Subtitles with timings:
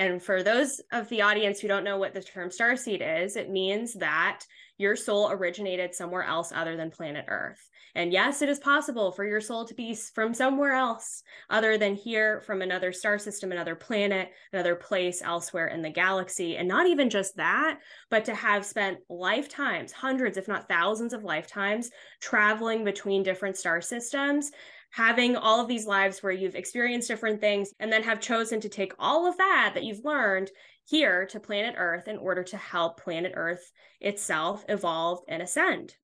[0.00, 3.36] And for those of the audience who don't know what the term star seed is,
[3.36, 4.40] it means that
[4.78, 7.68] your soul originated somewhere else other than planet Earth.
[7.94, 11.94] And yes, it is possible for your soul to be from somewhere else other than
[11.96, 16.56] here, from another star system, another planet, another place elsewhere in the galaxy.
[16.56, 17.78] And not even just that,
[18.08, 21.90] but to have spent lifetimes, hundreds, if not thousands of lifetimes,
[22.20, 24.50] traveling between different star systems
[24.90, 28.68] having all of these lives where you've experienced different things and then have chosen to
[28.68, 30.50] take all of that that you've learned
[30.84, 35.94] here to planet Earth in order to help planet Earth itself evolve and ascend.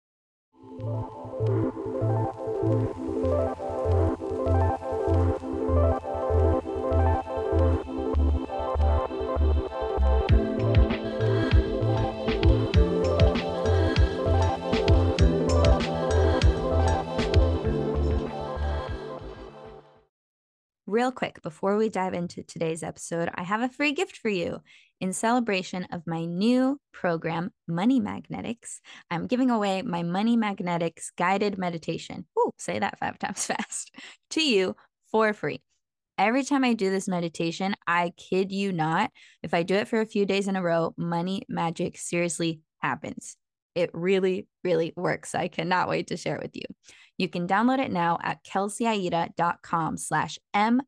[20.96, 24.62] Real quick, before we dive into today's episode, I have a free gift for you.
[24.98, 28.80] In celebration of my new program, Money Magnetics,
[29.10, 32.24] I'm giving away my Money Magnetics guided meditation.
[32.38, 33.94] Ooh, say that five times fast
[34.30, 34.74] to you
[35.10, 35.60] for free.
[36.16, 39.10] Every time I do this meditation, I kid you not,
[39.42, 43.36] if I do it for a few days in a row, money magic seriously happens.
[43.76, 45.34] It really, really works.
[45.34, 46.64] I cannot wait to share it with you.
[47.18, 50.80] You can download it now at kelseyaida.com slash mm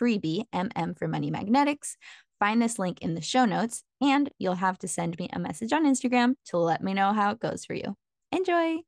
[0.00, 1.96] freebie, mm for money magnetics.
[2.38, 5.72] Find this link in the show notes, and you'll have to send me a message
[5.72, 7.96] on Instagram to let me know how it goes for you.
[8.32, 8.80] Enjoy!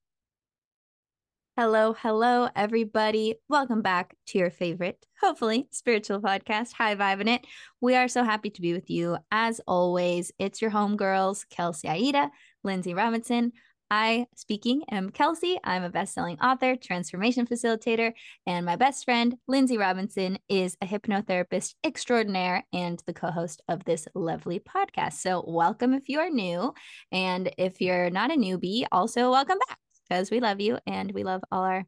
[1.58, 3.34] Hello, hello, everybody.
[3.50, 7.46] Welcome back to your favorite, hopefully, spiritual podcast, High Vibing It.
[7.82, 9.18] We are so happy to be with you.
[9.30, 12.30] As always, it's your homegirls, Kelsey Aida,
[12.64, 13.52] Lynnsey Robinson.
[13.90, 15.58] I, speaking, am Kelsey.
[15.62, 18.12] I'm a best-selling author, transformation facilitator,
[18.46, 24.08] and my best friend, Lynnsey Robinson, is a hypnotherapist extraordinaire and the co-host of this
[24.14, 25.14] lovely podcast.
[25.14, 26.72] So welcome if you are new.
[27.10, 31.22] And if you're not a newbie, also welcome back because we love you and we
[31.22, 31.84] love all our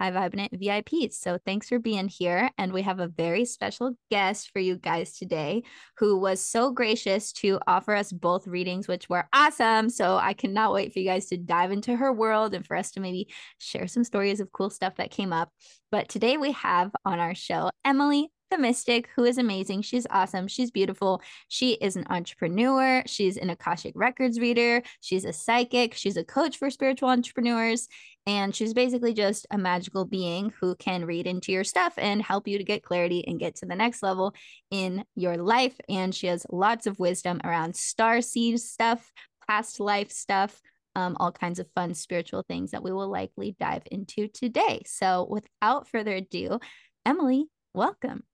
[0.00, 1.14] High Vibing It VIPs.
[1.14, 2.50] So thanks for being here.
[2.56, 5.62] And we have a very special guest for you guys today
[5.98, 9.90] who was so gracious to offer us both readings, which were awesome.
[9.90, 12.92] So I cannot wait for you guys to dive into her world and for us
[12.92, 13.28] to maybe
[13.58, 15.50] share some stories of cool stuff that came up.
[15.90, 19.82] But today we have on our show Emily the mystic who is amazing.
[19.82, 20.48] She's awesome.
[20.48, 21.22] She's beautiful.
[21.48, 23.02] She is an entrepreneur.
[23.06, 24.82] She's an Akashic Records reader.
[25.00, 25.94] She's a psychic.
[25.94, 27.88] She's a coach for spiritual entrepreneurs.
[28.26, 32.46] And she's basically just a magical being who can read into your stuff and help
[32.46, 34.34] you to get clarity and get to the next level
[34.70, 35.78] in your life.
[35.88, 39.10] And she has lots of wisdom around star seed stuff,
[39.48, 40.60] past life stuff,
[40.96, 44.82] um, all kinds of fun spiritual things that we will likely dive into today.
[44.86, 46.58] So, without further ado,
[47.06, 48.24] Emily, welcome.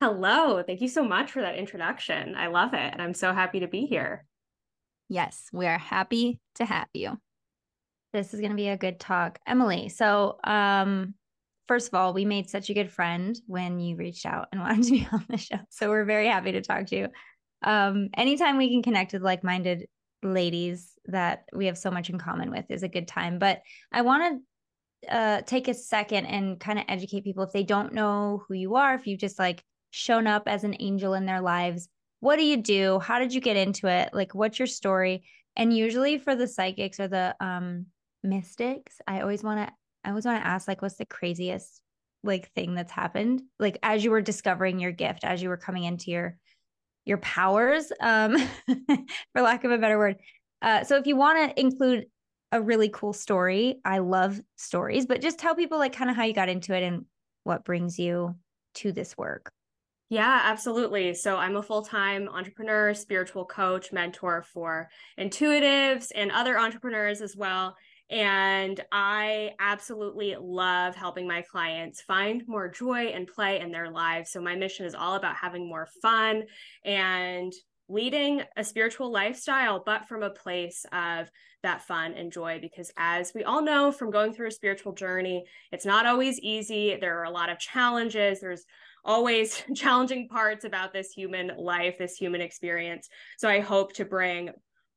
[0.00, 0.62] Hello.
[0.62, 2.34] Thank you so much for that introduction.
[2.34, 2.78] I love it.
[2.92, 4.24] And I'm so happy to be here.
[5.10, 7.18] Yes, we are happy to have you.
[8.14, 9.38] This is going to be a good talk.
[9.46, 11.14] Emily, so um
[11.68, 14.84] first of all, we made such a good friend when you reached out and wanted
[14.84, 15.58] to be on the show.
[15.68, 17.08] So we're very happy to talk to you.
[17.62, 19.86] Um anytime we can connect with like-minded
[20.22, 23.38] ladies that we have so much in common with is a good time.
[23.38, 23.60] But
[23.92, 24.42] I want
[25.04, 28.54] to uh take a second and kind of educate people if they don't know who
[28.54, 31.88] you are, if you just like shown up as an angel in their lives.
[32.20, 32.98] What do you do?
[32.98, 34.10] How did you get into it?
[34.12, 35.24] Like what's your story?
[35.56, 37.86] And usually for the psychics or the um
[38.22, 39.74] mystics, I always want to
[40.04, 41.82] I always want to ask like what's the craziest
[42.22, 45.84] like thing that's happened like as you were discovering your gift as you were coming
[45.84, 46.36] into your
[47.06, 48.36] your powers um
[49.32, 50.16] for lack of a better word.
[50.62, 52.06] Uh so if you want to include
[52.52, 56.24] a really cool story, I love stories, but just tell people like kind of how
[56.24, 57.04] you got into it and
[57.44, 58.34] what brings you
[58.74, 59.52] to this work.
[60.10, 61.14] Yeah, absolutely.
[61.14, 67.36] So I'm a full time entrepreneur, spiritual coach, mentor for intuitives and other entrepreneurs as
[67.36, 67.76] well.
[68.10, 74.32] And I absolutely love helping my clients find more joy and play in their lives.
[74.32, 76.42] So my mission is all about having more fun
[76.84, 77.52] and
[77.88, 81.30] leading a spiritual lifestyle, but from a place of
[81.62, 82.58] that fun and joy.
[82.60, 86.96] Because as we all know from going through a spiritual journey, it's not always easy.
[86.96, 88.40] There are a lot of challenges.
[88.40, 88.64] There's
[89.04, 93.08] always challenging parts about this human life, this human experience.
[93.38, 94.50] So I hope to bring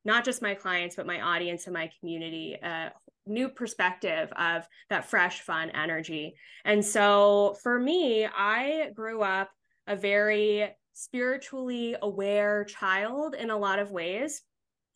[0.05, 2.91] not just my clients, but my audience and my community a
[3.25, 6.35] new perspective of that fresh, fun energy.
[6.65, 9.49] And so for me, I grew up
[9.87, 14.41] a very spiritually aware child in a lot of ways.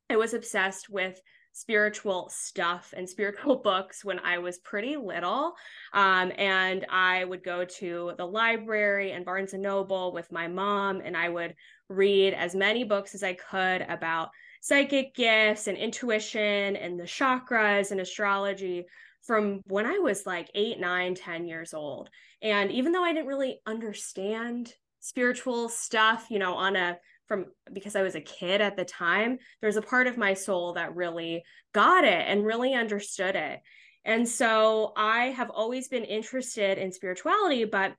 [0.09, 1.19] I was obsessed with
[1.57, 5.53] spiritual stuff and spiritual books when I was pretty little.
[5.91, 11.01] Um, and I would go to the library and Barnes and Noble with my mom,
[11.03, 11.55] and I would
[11.89, 14.29] read as many books as I could about
[14.61, 18.85] psychic gifts and intuition and the chakras and astrology
[19.23, 22.09] from when I was like eight, nine, ten years old.
[22.43, 27.95] And even though I didn't really understand spiritual stuff, you know, on a from because
[27.95, 31.43] I was a kid at the time, there's a part of my soul that really
[31.73, 33.59] got it and really understood it.
[34.05, 37.93] And so I have always been interested in spirituality, but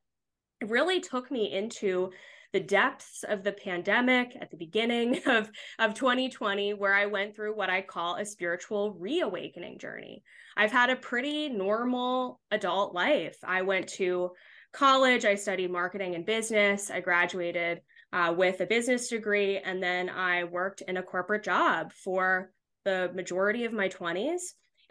[0.61, 2.11] it really took me into
[2.53, 7.55] the depths of the pandemic at the beginning of, of 2020, where I went through
[7.55, 10.23] what I call a spiritual reawakening journey.
[10.57, 13.37] I've had a pretty normal adult life.
[13.45, 14.31] I went to
[14.73, 17.81] college, I studied marketing and business, I graduated
[18.13, 19.59] uh, with a business degree.
[19.59, 22.53] And then I worked in a corporate job for
[22.85, 24.41] the majority of my 20s.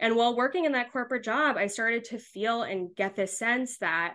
[0.00, 3.78] And while working in that corporate job, I started to feel and get this sense
[3.78, 4.14] that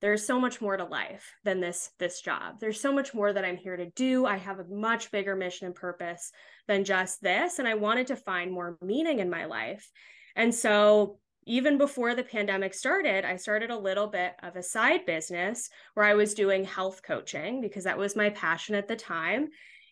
[0.00, 3.44] there's so much more to life than this this job there's so much more that
[3.44, 6.32] i'm here to do i have a much bigger mission and purpose
[6.68, 9.88] than just this and i wanted to find more meaning in my life
[10.36, 11.18] and so
[11.50, 16.06] even before the pandemic started, I started a little bit of a side business where
[16.06, 19.48] I was doing health coaching because that was my passion at the time.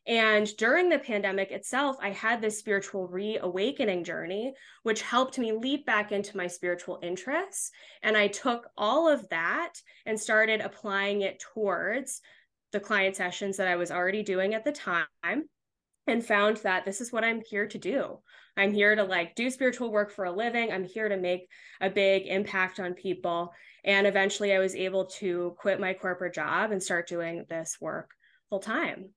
[0.07, 5.85] And during the pandemic itself, I had this spiritual reawakening journey, which helped me leap
[5.85, 7.73] back into my spiritual interests.
[8.05, 12.21] And I took all of that and started applying it towards
[12.71, 15.49] the client sessions that I was already doing at the time
[16.09, 18.19] and found that this is what I'm here to do.
[18.57, 20.73] I'm here to like do spiritual work for a living.
[20.73, 21.49] I'm here to make
[21.81, 23.53] a big impact on people.
[23.85, 28.11] And eventually I was able to quit my corporate job and start doing this work
[28.51, 29.11] full time.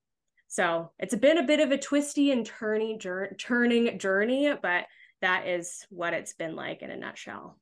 [0.48, 4.86] So it's been a bit of a twisty and turning, turning journey, but
[5.22, 7.58] that is what it's been like in a nutshell.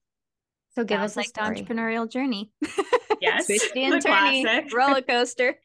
[0.76, 2.52] So give us like entrepreneurial journey.
[3.22, 3.48] Yes.
[3.48, 5.60] twisty and turning roller coaster.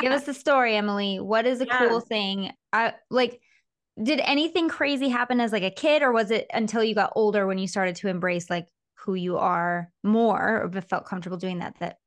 [0.00, 1.20] Give us the story, Emily.
[1.20, 1.88] What is a yeah.
[1.88, 2.52] cool thing?
[2.72, 3.40] I like
[4.02, 7.46] did anything crazy happen as like a kid or was it until you got older
[7.46, 11.76] when you started to embrace like who you are more or felt comfortable doing that
[11.78, 11.98] that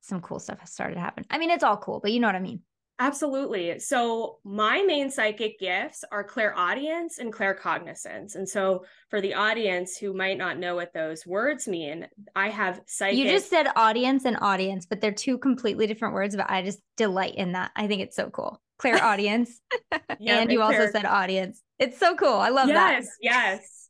[0.00, 2.28] some cool stuff has started to happen i mean it's all cool but you know
[2.28, 2.60] what i mean
[3.00, 9.96] absolutely so my main psychic gifts are clairaudience and claircognizance and so for the audience
[9.96, 12.06] who might not know what those words mean
[12.36, 16.36] i have psychic you just said audience and audience but they're two completely different words
[16.36, 19.60] but i just delight in that i think it's so cool clairaudience.
[20.18, 21.62] yeah, and you also said audience.
[21.78, 22.34] It's so cool.
[22.34, 23.12] I love yes, that.
[23.20, 23.88] Yes, yes.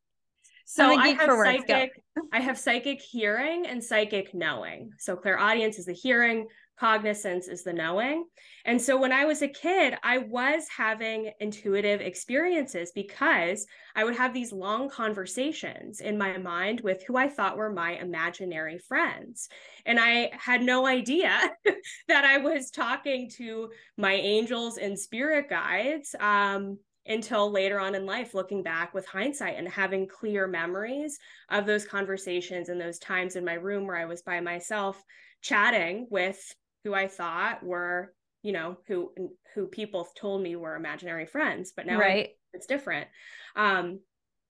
[0.66, 1.90] So I have psychic,
[2.32, 4.92] I have psychic hearing and psychic knowing.
[4.98, 6.46] So clairaudience is the hearing,
[6.80, 8.24] cognizance is the knowing.
[8.64, 14.16] And so when I was a kid, I was having intuitive experiences because I would
[14.16, 19.50] have these long conversations in my mind with who I thought were my imaginary friends.
[19.84, 21.38] And I had no idea
[22.08, 26.14] that I was talking to my angels and spirit guides.
[26.18, 31.18] Um, until later on in life, looking back with hindsight and having clear memories
[31.48, 35.02] of those conversations and those times in my room where I was by myself
[35.40, 36.54] chatting with
[36.84, 38.12] who I thought were,
[38.42, 39.12] you know, who
[39.54, 42.30] who people told me were imaginary friends, but now right.
[42.52, 43.08] it's different.
[43.56, 44.00] Um,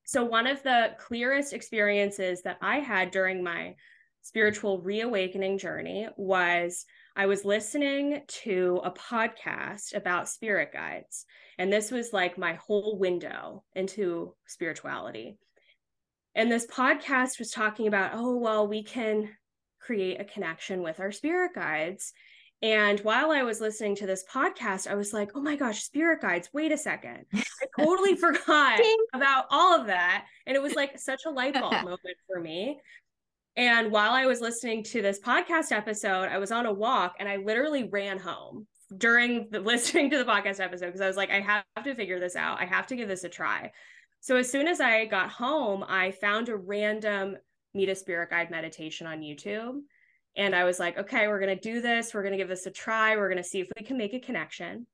[0.05, 3.75] so one of the clearest experiences that I had during my
[4.21, 6.85] spiritual reawakening journey was
[7.15, 11.25] I was listening to a podcast about spirit guides.
[11.57, 15.37] And this was like my whole window into spirituality.
[16.35, 19.29] And this podcast was talking about, oh, well, we can
[19.81, 22.13] create a connection with our spirit guides.
[22.63, 26.21] And while I was listening to this podcast, I was like, oh my gosh, spirit
[26.21, 27.25] guides, wait a second.
[27.33, 27.43] I
[27.79, 28.79] totally forgot
[29.13, 30.25] about all of that.
[30.45, 32.79] And it was like such a light bulb moment for me.
[33.57, 37.27] And while I was listening to this podcast episode, I was on a walk and
[37.27, 41.31] I literally ran home during the listening to the podcast episode because I was like,
[41.31, 42.61] I have to figure this out.
[42.61, 43.71] I have to give this a try.
[44.19, 47.37] So as soon as I got home, I found a random
[47.73, 49.79] meet a spirit guide meditation on YouTube.
[50.35, 52.13] And I was like, okay, we're going to do this.
[52.13, 53.15] We're going to give this a try.
[53.15, 54.87] We're going to see if we can make a connection.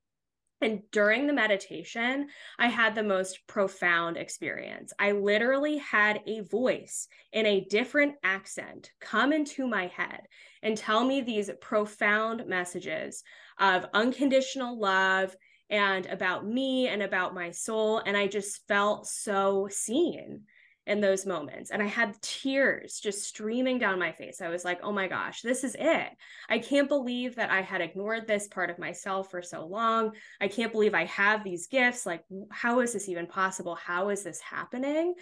[0.59, 4.91] And during the meditation, I had the most profound experience.
[4.97, 10.21] I literally had a voice in a different accent come into my head
[10.63, 13.23] and tell me these profound messages
[13.59, 15.35] of unconditional love
[15.69, 18.01] and about me and about my soul.
[18.03, 20.41] And I just felt so seen
[20.87, 21.69] in those moments.
[21.69, 24.41] And I had tears just streaming down my face.
[24.41, 26.09] I was like, oh my gosh, this is it.
[26.49, 30.13] I can't believe that I had ignored this part of myself for so long.
[30.39, 32.05] I can't believe I have these gifts.
[32.05, 33.75] Like, how is this even possible?
[33.75, 35.13] How is this happening?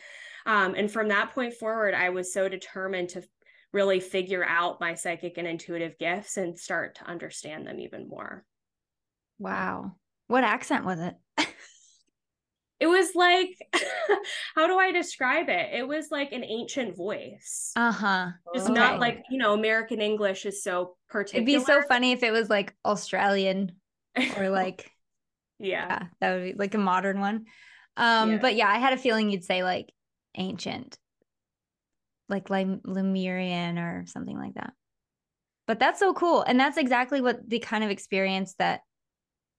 [0.45, 3.23] Um, and from that point forward, I was so determined to
[3.73, 8.45] really figure out my psychic and intuitive gifts and start to understand them even more.
[9.39, 9.95] Wow.
[10.27, 11.15] What accent was it?
[12.85, 13.57] it was like
[14.55, 18.73] how do i describe it it was like an ancient voice uh-huh it's okay.
[18.73, 22.31] not like you know american english is so particular it'd be so funny if it
[22.31, 23.71] was like australian
[24.37, 24.91] or like
[25.59, 25.87] yeah.
[25.87, 26.03] yeah.
[26.21, 27.45] that would be like a modern one
[27.97, 28.37] um yeah.
[28.37, 29.91] but yeah i had a feeling you'd say like
[30.37, 30.97] ancient
[32.29, 34.73] like like lemurian or something like that
[35.67, 38.81] but that's so cool and that's exactly what the kind of experience that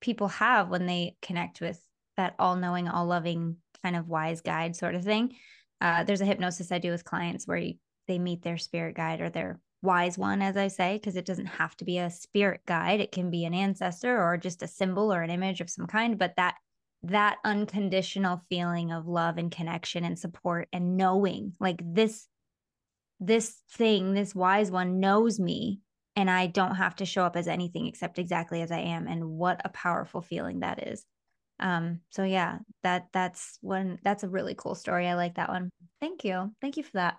[0.01, 1.81] people have when they connect with
[2.17, 5.37] that all knowing, all loving kind of wise guide sort of thing.
[5.81, 7.75] Uh, there's a hypnosis I do with clients where you,
[8.09, 11.47] they meet their spirit guide or their wise one, as I say, because it doesn't
[11.47, 13.01] have to be a spirit guide.
[13.01, 16.19] It can be an ancestor or just a symbol or an image of some kind.
[16.19, 16.55] But that
[17.03, 22.27] that unconditional feeling of love and connection and support and knowing like this
[23.21, 25.81] this thing this wise one knows me
[26.17, 29.25] and i don't have to show up as anything except exactly as i am and
[29.25, 31.05] what a powerful feeling that is
[31.59, 35.07] um so yeah that that's one that's a really cool story.
[35.07, 35.71] I like that one.
[36.01, 36.53] Thank you.
[36.61, 37.17] Thank you for that.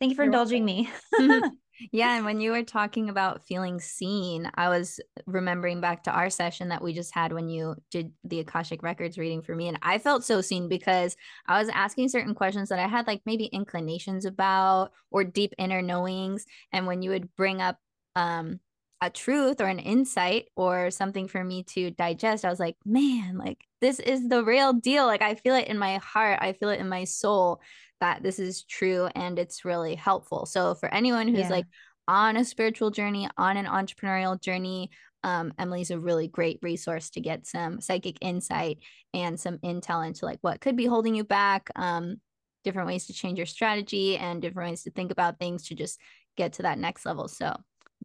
[0.00, 0.92] Thank you for You're indulging welcome.
[1.20, 1.42] me.
[1.92, 6.28] Yeah and when you were talking about feeling seen i was remembering back to our
[6.28, 9.78] session that we just had when you did the akashic records reading for me and
[9.82, 11.16] i felt so seen because
[11.46, 15.80] i was asking certain questions that i had like maybe inclinations about or deep inner
[15.80, 17.78] knowings and when you would bring up
[18.16, 18.58] um
[19.00, 23.38] a truth or an insight or something for me to digest i was like man
[23.38, 25.06] like this is the real deal.
[25.06, 27.60] Like i feel it in my heart i feel it in my soul
[28.00, 30.46] that this is true and it's really helpful.
[30.46, 31.48] So for anyone who's yeah.
[31.48, 31.66] like
[32.06, 34.90] on a spiritual journey on an entrepreneurial journey
[35.24, 38.78] um, emily's a really great resource to get some psychic insight
[39.12, 42.16] and some intel into like what could be holding you back um,
[42.64, 45.98] different ways to change your strategy and different ways to think about things to just
[46.36, 47.26] get to that next level.
[47.28, 47.56] So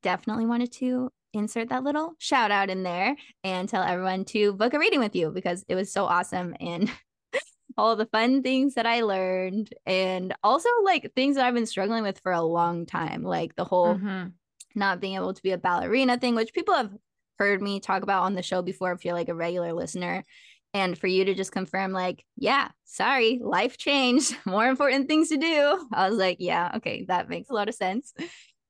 [0.03, 4.75] definitely wanted to insert that little shout out in there and tell everyone to book
[4.75, 6.91] a reading with you because it was so awesome and
[7.77, 12.03] all the fun things that I learned and also like things that I've been struggling
[12.03, 14.27] with for a long time like the whole mm-hmm.
[14.75, 16.91] not being able to be a ballerina thing which people have
[17.39, 20.23] heard me talk about on the show before if you're like a regular listener.
[20.75, 24.35] And for you to just confirm like yeah sorry life changed.
[24.45, 25.87] More important things to do.
[25.93, 28.13] I was like yeah okay that makes a lot of sense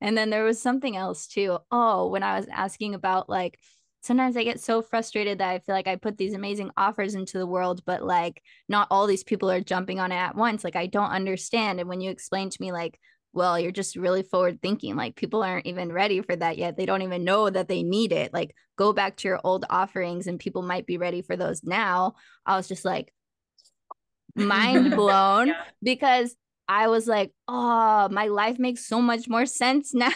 [0.03, 1.57] and then there was something else too.
[1.71, 3.57] Oh, when I was asking about like,
[4.01, 7.37] sometimes I get so frustrated that I feel like I put these amazing offers into
[7.37, 10.65] the world, but like not all these people are jumping on it at once.
[10.65, 11.79] Like I don't understand.
[11.79, 12.99] And when you explain to me, like,
[13.31, 14.97] well, you're just really forward thinking.
[14.97, 16.75] Like people aren't even ready for that yet.
[16.75, 18.33] They don't even know that they need it.
[18.33, 22.15] Like go back to your old offerings and people might be ready for those now.
[22.45, 23.13] I was just like,
[24.35, 25.63] mind blown yeah.
[25.81, 26.35] because
[26.73, 30.09] I was like, oh, my life makes so much more sense now.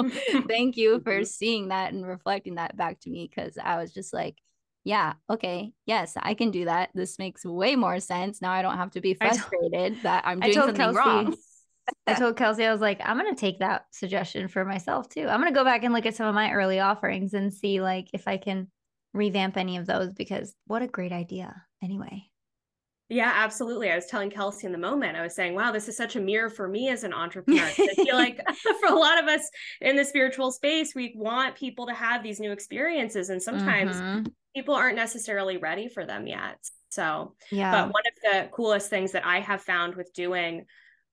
[0.48, 1.24] Thank you for mm-hmm.
[1.24, 4.38] seeing that and reflecting that back to me because I was just like,
[4.84, 6.88] yeah, okay, yes, I can do that.
[6.94, 8.40] This makes way more sense.
[8.40, 11.36] Now I don't have to be frustrated told, that I'm doing something Kelsey, wrong.
[12.06, 15.28] I told Kelsey, I was like, I'm going to take that suggestion for myself too.
[15.28, 17.82] I'm going to go back and look at some of my early offerings and see
[17.82, 18.70] like if I can
[19.12, 22.31] revamp any of those because what a great idea anyway.
[23.12, 23.90] Yeah, absolutely.
[23.90, 26.20] I was telling Kelsey in the moment, I was saying, wow, this is such a
[26.20, 27.62] mirror for me as an entrepreneur.
[27.62, 28.40] I feel like
[28.80, 29.50] for a lot of us
[29.82, 33.28] in the spiritual space, we want people to have these new experiences.
[33.28, 34.28] And sometimes mm-hmm.
[34.56, 36.58] people aren't necessarily ready for them yet.
[36.88, 37.70] So, yeah.
[37.70, 40.64] But one of the coolest things that I have found with doing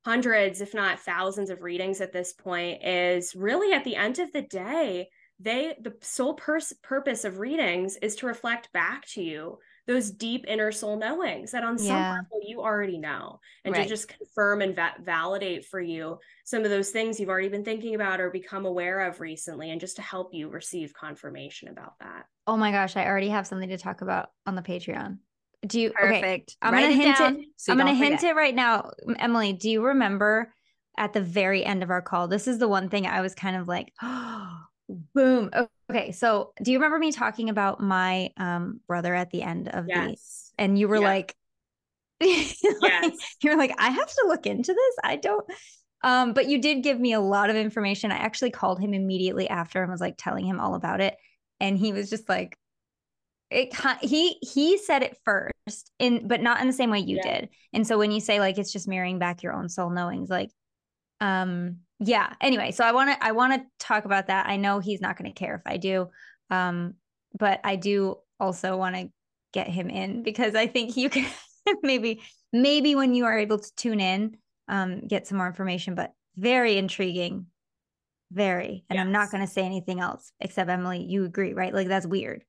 [0.06, 4.32] hundreds, if not thousands of readings at this point is really at the end of
[4.32, 5.10] the day,
[5.42, 9.58] they the sole pers- purpose of readings is to reflect back to you
[9.90, 12.12] those deep inner soul knowings that on some yeah.
[12.12, 13.84] level you already know and right.
[13.84, 17.66] to just confirm and va- validate for you some of those things you've already been
[17.66, 21.94] thinking about or become aware of recently and just to help you receive confirmation about
[22.00, 25.18] that oh my gosh i already have something to talk about on the patreon
[25.66, 28.10] do you perfect okay, i'm Write gonna it hint down, it so i'm gonna forget.
[28.10, 30.54] hint it right now emily do you remember
[31.00, 33.56] at the very end of our call this is the one thing i was kind
[33.56, 34.60] of like oh
[35.14, 35.50] boom
[35.90, 39.86] Okay, so do you remember me talking about my um brother at the end of
[39.88, 40.52] yes.
[40.58, 41.02] the and you were yeah.
[41.08, 41.36] like
[42.22, 43.38] yes.
[43.42, 44.96] you're like I have to look into this.
[45.04, 45.46] I don't
[46.04, 48.12] um but you did give me a lot of information.
[48.12, 51.16] I actually called him immediately after and was like telling him all about it
[51.60, 52.58] and he was just like
[53.52, 57.40] it he he said it first in but not in the same way you yeah.
[57.40, 60.30] did and so when you say like it's just mirroring back your own soul knowings
[60.30, 60.52] like
[61.20, 64.80] um yeah anyway so i want to i want to talk about that i know
[64.80, 66.08] he's not going to care if i do
[66.50, 66.94] um
[67.38, 69.10] but i do also want to
[69.54, 71.26] get him in because i think you can
[71.84, 72.22] maybe
[72.54, 74.38] maybe when you are able to tune in
[74.68, 77.46] um get some more information but very intriguing
[78.32, 79.06] very and yes.
[79.06, 82.44] i'm not going to say anything else except emily you agree right like that's weird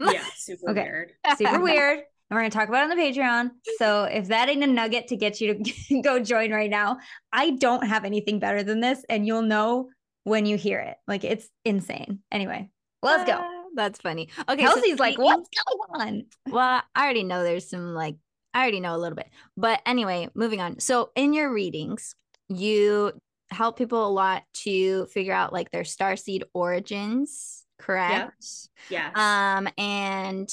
[0.00, 0.82] yeah, super okay.
[0.82, 1.12] weird.
[1.36, 2.00] Super weird.
[2.28, 3.50] And we're going to talk about it on the Patreon.
[3.78, 6.98] So if that ain't a nugget to get you to go join right now,
[7.32, 9.04] I don't have anything better than this.
[9.08, 9.90] And you'll know
[10.24, 10.96] when you hear it.
[11.06, 12.20] Like it's insane.
[12.32, 12.68] Anyway,
[13.02, 13.36] let's go.
[13.38, 14.28] Uh, that's funny.
[14.48, 14.62] Okay.
[14.62, 16.26] Kelsey's so like, what's going on?
[16.50, 18.16] Well, I already know there's some like,
[18.52, 19.28] I already know a little bit.
[19.56, 20.80] But anyway, moving on.
[20.80, 22.16] So in your readings,
[22.48, 23.12] you
[23.50, 28.68] help people a lot to figure out like their star seed origins correct?
[28.88, 29.10] Yeah.
[29.14, 30.48] Um, and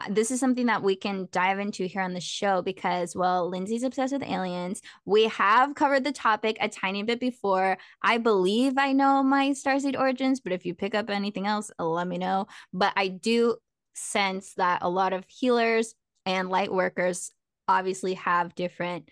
[0.00, 3.50] Uh, this is something that we can dive into here on the show because, well,
[3.50, 4.82] Lynnsey's obsessed with aliens.
[5.04, 7.78] We have covered the topic a tiny bit before.
[8.02, 12.06] I believe I know my starseed origins, but if you pick up anything else, let
[12.06, 12.46] me know.
[12.72, 13.56] But I do
[13.94, 15.94] sense that a lot of healers
[16.26, 17.32] and light workers
[17.68, 19.08] obviously have different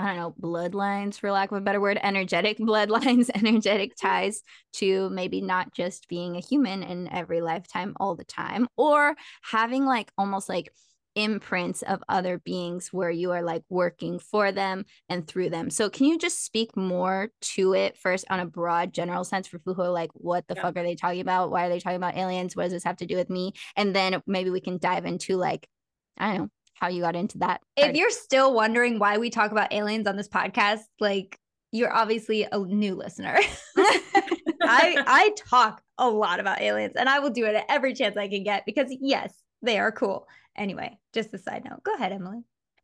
[0.00, 4.42] I don't know, bloodlines, for lack of a better word, energetic bloodlines, energetic ties
[4.74, 9.84] to maybe not just being a human in every lifetime all the time, or having
[9.84, 10.70] like almost like
[11.16, 15.68] imprints of other beings where you are like working for them and through them.
[15.68, 19.58] So, can you just speak more to it first on a broad general sense for
[19.58, 20.62] people who are like, what the yeah.
[20.62, 21.50] fuck are they talking about?
[21.50, 22.56] Why are they talking about aliens?
[22.56, 23.52] What does this have to do with me?
[23.76, 25.68] And then maybe we can dive into like,
[26.16, 26.48] I don't know,
[26.80, 27.60] how you got into that.
[27.76, 31.38] If you're still wondering why we talk about aliens on this podcast, like
[31.72, 33.38] you're obviously a new listener.
[33.76, 38.16] I I talk a lot about aliens and I will do it at every chance
[38.16, 39.32] I can get because yes,
[39.62, 40.26] they are cool.
[40.56, 41.82] Anyway, just a side note.
[41.84, 42.42] Go ahead, Emily.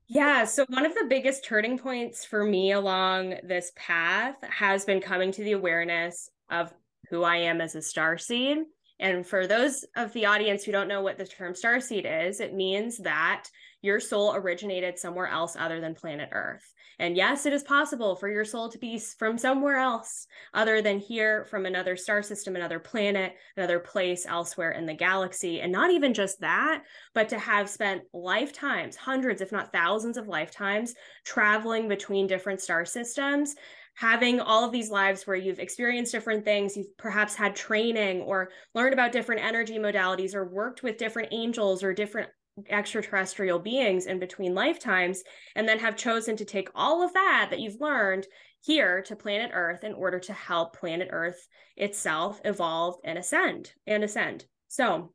[0.09, 5.01] Yeah, so one of the biggest turning points for me along this path has been
[5.01, 6.73] coming to the awareness of
[7.11, 8.59] who I am as a star seed.
[9.01, 12.41] And for those of the audience who don't know what the term star seed is,
[12.41, 13.49] it means that
[13.87, 16.75] your soul originated somewhere else other than planet Earth.
[16.99, 20.99] And yes, it is possible for your soul to be from somewhere else other than
[20.99, 25.61] here, from another star system, another planet, another place elsewhere in the galaxy.
[25.61, 26.83] And not even just that,
[27.15, 30.95] but to have spent lifetimes, hundreds, if not thousands of lifetimes,
[31.25, 33.55] traveling between different star systems
[33.97, 38.51] having all of these lives where you've experienced different things, you've perhaps had training or
[38.75, 42.29] learned about different energy modalities or worked with different angels or different
[42.69, 45.23] extraterrestrial beings in between lifetimes
[45.55, 48.27] and then have chosen to take all of that that you've learned
[48.63, 54.03] here to planet earth in order to help planet earth itself evolve and ascend and
[54.03, 55.13] ascend so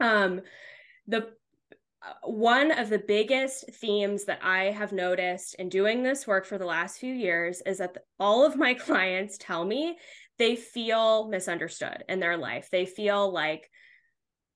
[0.00, 0.40] um
[1.06, 1.28] the
[2.02, 6.58] uh, one of the biggest themes that I have noticed in doing this work for
[6.58, 9.96] the last few years is that all of my clients tell me
[10.38, 12.68] they feel misunderstood in their life.
[12.70, 13.70] They feel like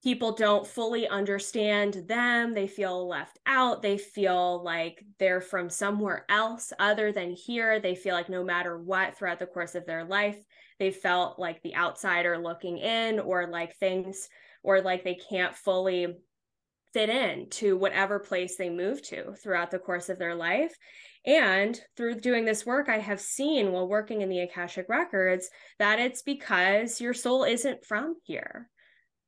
[0.02, 2.54] people don't fully understand them.
[2.54, 3.82] They feel left out.
[3.82, 7.80] They feel like they're from somewhere else other than here.
[7.80, 10.38] They feel like no matter what throughout the course of their life,
[10.78, 14.28] they felt like the outsider looking in or like things
[14.62, 16.16] or like they can't fully
[16.94, 20.74] fit in to whatever place they move to throughout the course of their life.
[21.26, 26.00] And through doing this work, I have seen while working in the Akashic Records that
[26.00, 28.70] it's because your soul isn't from here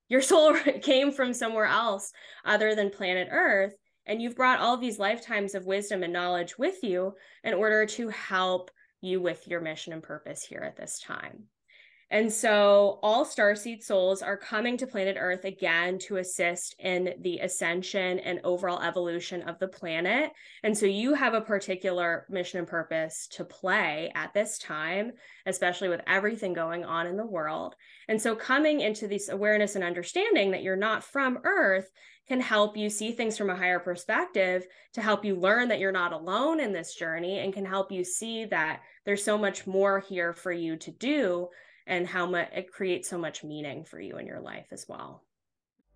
[0.09, 2.13] your soul came from somewhere else
[2.45, 3.75] other than planet Earth.
[4.05, 8.09] And you've brought all these lifetimes of wisdom and knowledge with you in order to
[8.09, 11.45] help you with your mission and purpose here at this time.
[12.13, 17.39] And so all starseed souls are coming to planet Earth again to assist in the
[17.39, 20.31] ascension and overall evolution of the planet.
[20.63, 25.13] And so you have a particular mission and purpose to play at this time,
[25.47, 27.77] especially with everything going on in the world.
[28.09, 31.89] And so coming into this awareness and understanding that you're not from Earth
[32.29, 35.91] can help you see things from a higher perspective to help you learn that you're
[35.91, 40.01] not alone in this journey and can help you see that there's so much more
[40.01, 41.49] here for you to do
[41.87, 45.23] and how much it creates so much meaning for you in your life as well.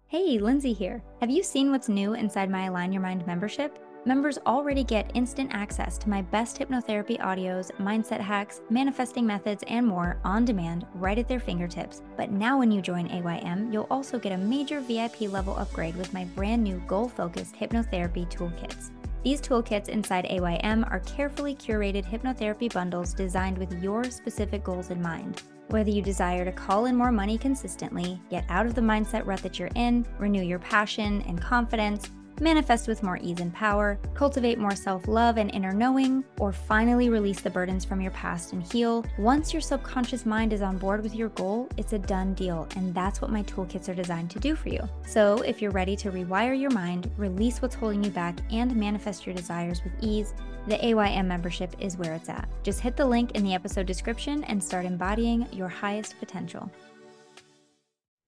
[0.09, 1.03] Hey, Lynnsey here.
[1.20, 3.79] Have you seen what's new inside my Align Your Mind membership?
[4.05, 9.85] Members already get instant access to my best hypnotherapy audios, mindset hacks, manifesting methods, and
[9.85, 12.03] more on demand right at their fingertips.
[12.16, 16.14] But now, when you join AYM, you'll also get a major VIP level upgrade with
[16.14, 18.90] my brand new goal focused hypnotherapy toolkits.
[19.25, 25.03] These toolkits inside AYM are carefully curated hypnotherapy bundles designed with your specific goals in
[25.03, 25.42] mind.
[25.68, 29.42] Whether you desire to call in more money consistently, get out of the mindset rut
[29.42, 34.59] that you're in, renew your passion and confidence, manifest with more ease and power, cultivate
[34.59, 38.62] more self love and inner knowing, or finally release the burdens from your past and
[38.72, 42.68] heal, once your subconscious mind is on board with your goal, it's a done deal.
[42.77, 44.88] And that's what my toolkits are designed to do for you.
[45.07, 49.27] So if you're ready to rewire your mind, release what's holding you back, and manifest
[49.27, 50.35] your desires with ease,
[50.66, 52.49] the AYM membership is where it's at.
[52.62, 56.70] Just hit the link in the episode description and start embodying your highest potential.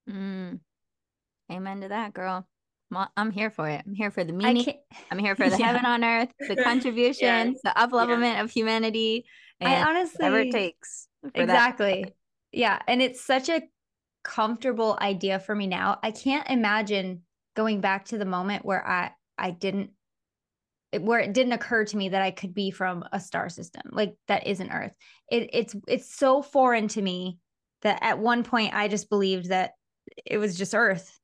[0.09, 0.61] Mm.
[1.51, 2.47] Amen to that, girl.
[3.17, 3.83] I'm here for it.
[3.87, 4.75] I'm here for the meaning.
[5.11, 5.67] I'm here for the yeah.
[5.67, 8.43] heaven on earth, the contribution, the uplevelment yeah.
[8.43, 9.27] of humanity.
[9.61, 11.09] And I honestly, whatever it takes.
[11.35, 12.05] Exactly.
[12.05, 12.13] That.
[12.53, 12.79] Yeah.
[12.87, 13.63] And it's such a
[14.25, 15.99] comfortable idea for me now.
[16.03, 17.23] I can't imagine
[17.57, 19.91] going back to the moment where I, I didn't,
[20.99, 24.15] where it didn't occur to me that I could be from a star system like
[24.29, 24.95] that isn't Earth.
[25.31, 27.39] It, it's, it's so foreign to me
[27.83, 29.73] that at one point I just believed that
[30.25, 31.18] it was just Earth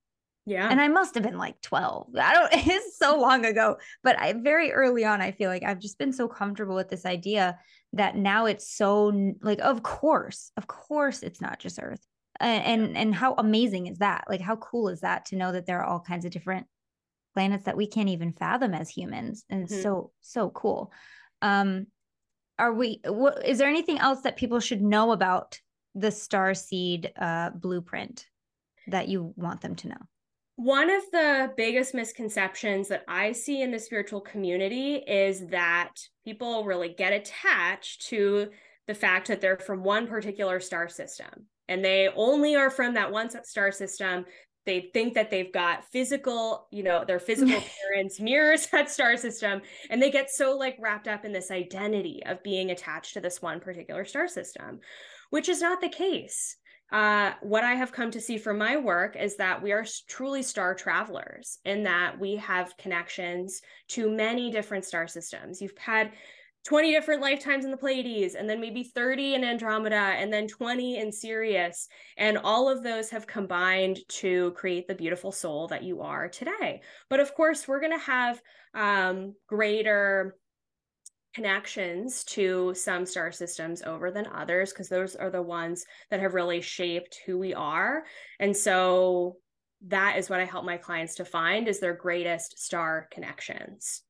[0.47, 0.69] yeah.
[0.69, 2.09] And I must have been like 12.
[2.21, 5.79] I don't, it's so long ago, but I very early on, I feel like I've
[5.79, 7.59] just been so comfortable with this idea
[7.95, 12.05] that now it's so like, of course, of course, it's not just Earth.
[12.41, 14.25] And, and, and how amazing is that?
[14.29, 16.67] Like, how cool is that to know that there are all kinds of different
[17.33, 19.45] planets that we can't even fathom as humans?
[19.49, 19.83] And mm-hmm.
[19.83, 20.93] so, so cool.
[21.41, 21.87] Um,
[22.59, 25.61] are we, what, is there anything else that people should know about
[25.95, 28.27] the star seed uh, blueprint
[28.89, 29.97] that you want them to know?
[30.57, 36.64] One of the biggest misconceptions that I see in the spiritual community is that people
[36.64, 38.51] really get attached to
[38.87, 43.11] the fact that they're from one particular star system and they only are from that
[43.11, 44.27] one star system.
[44.64, 47.57] They think that they've got physical, you know, their physical
[47.90, 49.61] appearance mirrors that star system.
[49.90, 53.43] And they get so like wrapped up in this identity of being attached to this
[53.43, 54.81] one particular star system,
[55.31, 56.57] which is not the case
[56.95, 60.45] uh, what I have come to see from my work is that we are truly
[60.45, 65.61] star travelers in that we have connections to many different star systems.
[65.61, 66.13] You've had
[66.67, 70.99] 20 different lifetimes in the Pleiades, and then maybe 30 in Andromeda, and then 20
[70.99, 71.89] in Sirius.
[72.17, 76.81] And all of those have combined to create the beautiful soul that you are today.
[77.11, 78.41] But of course, we're going to have
[78.73, 80.37] um, greater
[81.35, 86.35] connections to some star systems over than others because those are the ones that have
[86.35, 88.05] really shaped who we are.
[88.38, 89.37] And so
[89.88, 94.03] that is what i help my clients to find is their greatest star connections.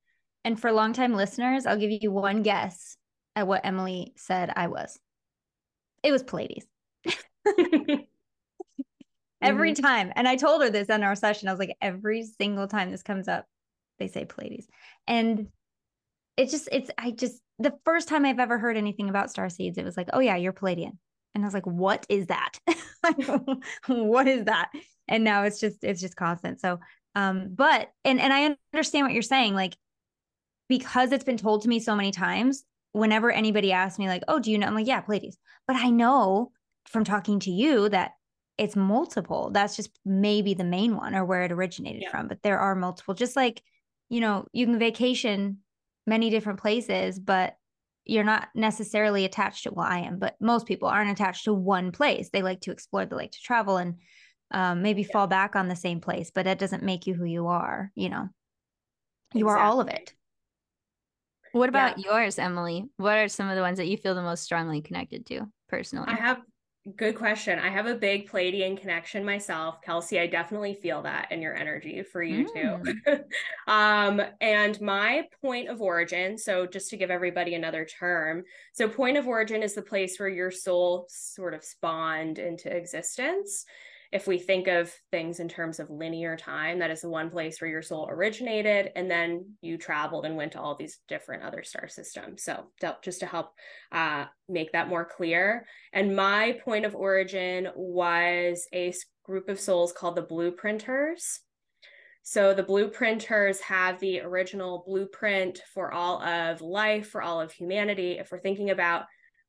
[0.43, 2.97] And for longtime listeners i'll give you one guess
[3.35, 4.97] at what emily said i was.
[6.03, 6.65] It was pleiades.
[9.41, 9.83] Every mm-hmm.
[9.83, 10.13] time.
[10.15, 11.49] And i told her this in our session.
[11.49, 13.45] I was like every single time this comes up
[13.97, 14.67] they say pleiades.
[15.07, 15.47] And
[16.37, 19.77] it just it's I just the first time I've ever heard anything about star seeds,
[19.77, 20.97] it was like, oh yeah, you're Pleiadian.
[21.33, 22.59] And I was like, what is that?
[23.87, 24.71] what is that?
[25.07, 26.59] And now it's just it's just constant.
[26.61, 26.79] So
[27.15, 29.75] um, but and and I understand what you're saying, like
[30.67, 34.39] because it's been told to me so many times, whenever anybody asks me, like, oh,
[34.39, 34.67] do you know?
[34.67, 35.37] I'm like, yeah, Pleiades.
[35.67, 36.51] But I know
[36.87, 38.11] from talking to you that
[38.57, 39.49] it's multiple.
[39.51, 42.09] That's just maybe the main one or where it originated yeah.
[42.09, 42.27] from.
[42.27, 43.61] But there are multiple, just like,
[44.09, 45.59] you know, you can vacation
[46.05, 47.55] many different places, but
[48.05, 51.91] you're not necessarily attached to well i am but most people aren't attached to one
[51.91, 53.95] place they like to explore they like to travel and
[54.51, 55.07] um, maybe yeah.
[55.11, 58.09] fall back on the same place but that doesn't make you who you are you
[58.09, 58.29] know
[59.33, 59.49] you exactly.
[59.49, 60.13] are all of it
[61.51, 62.11] what about yeah.
[62.11, 65.25] yours emily what are some of the ones that you feel the most strongly connected
[65.25, 66.39] to personally i have
[66.95, 67.57] Good question.
[67.57, 69.81] I have a big Pleiadian connection myself.
[69.81, 72.93] Kelsey, I definitely feel that in your energy for you mm.
[73.03, 73.23] too.
[73.67, 78.43] um, and my point of origin, so just to give everybody another term,
[78.73, 83.65] so point of origin is the place where your soul sort of spawned into existence
[84.11, 87.59] if we think of things in terms of linear time, that is the one place
[87.59, 91.63] where your soul originated, and then you traveled and went to all these different other
[91.63, 92.43] star systems.
[92.43, 93.51] So, just to help
[93.91, 95.65] uh, make that more clear.
[95.93, 101.39] And my point of origin was a group of souls called the Blueprinters.
[102.23, 108.13] So, the Blueprinters have the original blueprint for all of life, for all of humanity.
[108.13, 109.05] If we're thinking about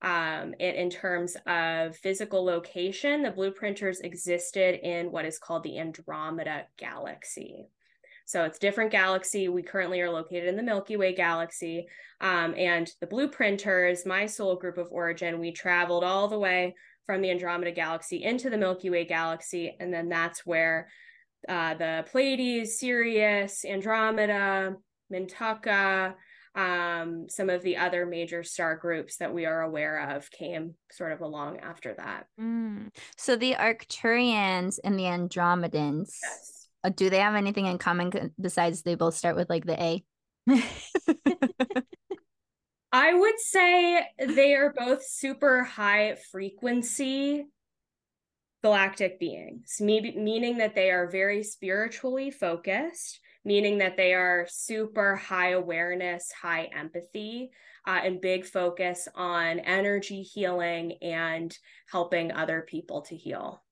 [0.07, 5.81] um, in, in, terms of physical location, the blueprinters existed in what is called the
[5.81, 7.67] Andromeda galaxy.
[8.25, 9.49] So it's different galaxy.
[9.49, 11.89] We currently are located in the Milky Way galaxy.
[12.21, 17.21] Um, and the blueprinters, my soul group of origin, we traveled all the way from
[17.21, 19.77] the Andromeda galaxy into the Milky Way galaxy.
[19.81, 20.89] And then that's where
[21.49, 24.77] uh, the Pleiades, Sirius, Andromeda,
[25.13, 26.15] Mintaka,
[26.57, 31.13] um, some of the other major star groups that we are aware of came sort
[31.13, 32.27] of along after that.
[32.41, 32.89] Mm.
[33.17, 36.69] So the Arcturians and the Andromedans, yes.
[36.83, 40.03] uh, do they have anything in common besides they both start with like the A?
[42.93, 47.45] I would say they are both super high frequency
[48.63, 55.51] galactic beings, meaning that they are very spiritually focused meaning that they are super high
[55.51, 57.53] awareness, high empathy,
[57.87, 61.57] uh, and big focus on energy healing and
[61.89, 63.63] helping other people to heal.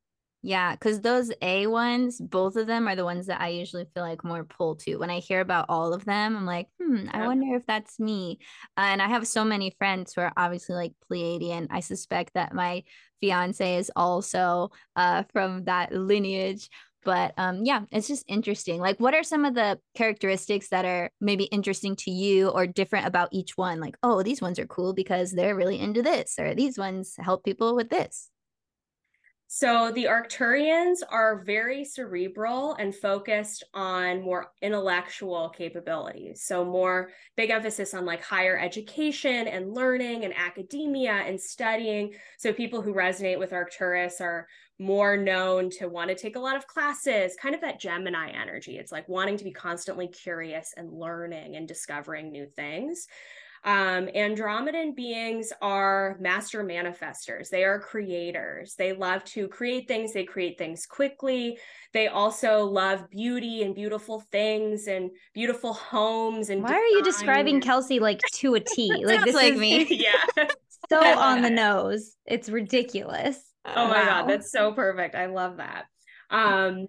[0.46, 4.04] Yeah, because those A ones, both of them are the ones that I usually feel
[4.04, 4.96] like more pull to.
[4.96, 8.38] When I hear about all of them, I'm like, hmm, I wonder if that's me.
[8.76, 11.66] Uh, and I have so many friends who are obviously like Pleiadian.
[11.70, 12.84] I suspect that my
[13.22, 16.68] fiance is also uh, from that lineage
[17.04, 21.10] but um yeah it's just interesting like what are some of the characteristics that are
[21.20, 24.94] maybe interesting to you or different about each one like oh these ones are cool
[24.94, 28.30] because they're really into this or these ones help people with this
[29.56, 36.42] so the Arcturians are very cerebral and focused on more intellectual capabilities.
[36.44, 42.14] So more big emphasis on like higher education and learning and academia and studying.
[42.36, 46.56] So people who resonate with Arcturus are more known to want to take a lot
[46.56, 48.78] of classes, kind of that Gemini energy.
[48.78, 53.06] It's like wanting to be constantly curious and learning and discovering new things.
[53.64, 57.48] Um, Andromedan beings are master manifestors.
[57.48, 58.74] They are creators.
[58.74, 60.12] They love to create things.
[60.12, 61.58] They create things quickly.
[61.94, 66.50] They also love beauty and beautiful things and beautiful homes.
[66.50, 66.82] And why design.
[66.82, 68.92] are you describing Kelsey like to a T?
[69.04, 69.86] Like this like is me.
[69.90, 70.46] yeah,
[70.90, 72.16] so on the nose.
[72.26, 73.53] It's ridiculous.
[73.66, 75.14] Oh my god, that's so perfect.
[75.14, 75.86] I love that.
[76.30, 76.86] Um,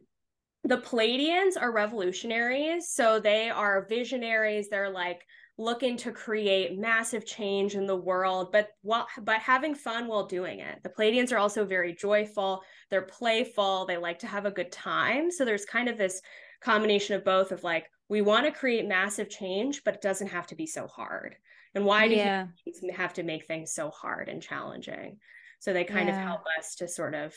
[0.64, 4.68] the Pleiadians are revolutionaries, so they are visionaries.
[4.70, 5.22] They're like
[5.58, 10.60] looking to create massive change in the world, but while, but having fun while doing
[10.60, 10.84] it.
[10.84, 12.62] The Pleiadians are also very joyful.
[12.90, 13.86] They're playful.
[13.86, 15.32] They like to have a good time.
[15.32, 16.22] So there's kind of this
[16.62, 20.48] combination of both of like we want to create massive change, but it doesn't have
[20.48, 21.36] to be so hard.
[21.74, 22.48] And why do yeah.
[22.66, 25.18] you have to make things so hard and challenging?
[25.66, 26.20] So they kind yeah.
[26.20, 27.34] of help us to sort of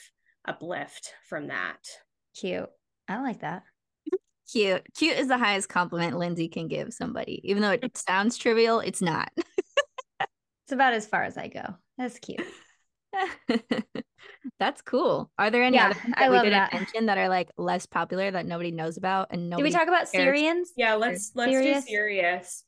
[0.46, 1.78] uplift from that.
[2.38, 2.68] Cute.
[3.08, 3.62] I like that.
[4.52, 4.82] Cute.
[4.94, 7.40] Cute is the highest compliment Lynnsey can give somebody.
[7.44, 9.30] Even though it sounds trivial, it's not.
[9.38, 11.64] it's about as far as I go.
[11.96, 12.44] That's cute.
[14.58, 15.30] That's cool.
[15.38, 16.74] Are there any yeah, other I love that.
[16.74, 19.88] mention that are like less popular that nobody knows about and nobody Did we talk
[19.88, 20.38] about cares?
[20.38, 20.66] Sirians?
[20.76, 21.84] Yeah, let's let's Sirius?
[21.86, 22.64] do Sirius.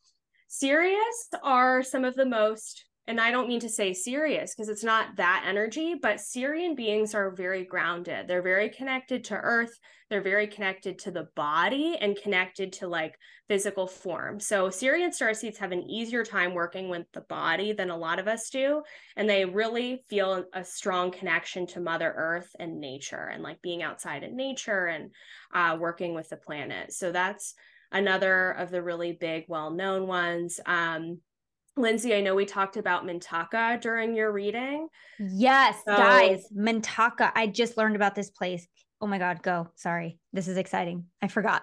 [0.48, 4.84] Sirius are some of the most and I don't mean to say serious because it's
[4.84, 8.28] not that energy, but Sirian beings are very grounded.
[8.28, 9.76] They're very connected to earth.
[10.08, 13.16] They're very connected to the body and connected to like
[13.48, 14.38] physical form.
[14.38, 18.18] So Sirian star seeds have an easier time working with the body than a lot
[18.18, 18.82] of us do.
[19.16, 23.82] And they really feel a strong connection to Mother Earth and nature and like being
[23.82, 25.10] outside in nature and
[25.52, 26.92] uh, working with the planet.
[26.92, 27.54] So that's
[27.90, 30.60] another of the really big, well known ones.
[30.64, 31.18] Um,
[31.80, 34.88] Lynnsey, I know we talked about Mintaka during your reading.
[35.18, 37.32] Yes, so, guys, Mintaka.
[37.34, 38.66] I just learned about this place.
[39.00, 39.68] Oh my god, go.
[39.76, 40.18] Sorry.
[40.32, 41.06] This is exciting.
[41.22, 41.62] I forgot.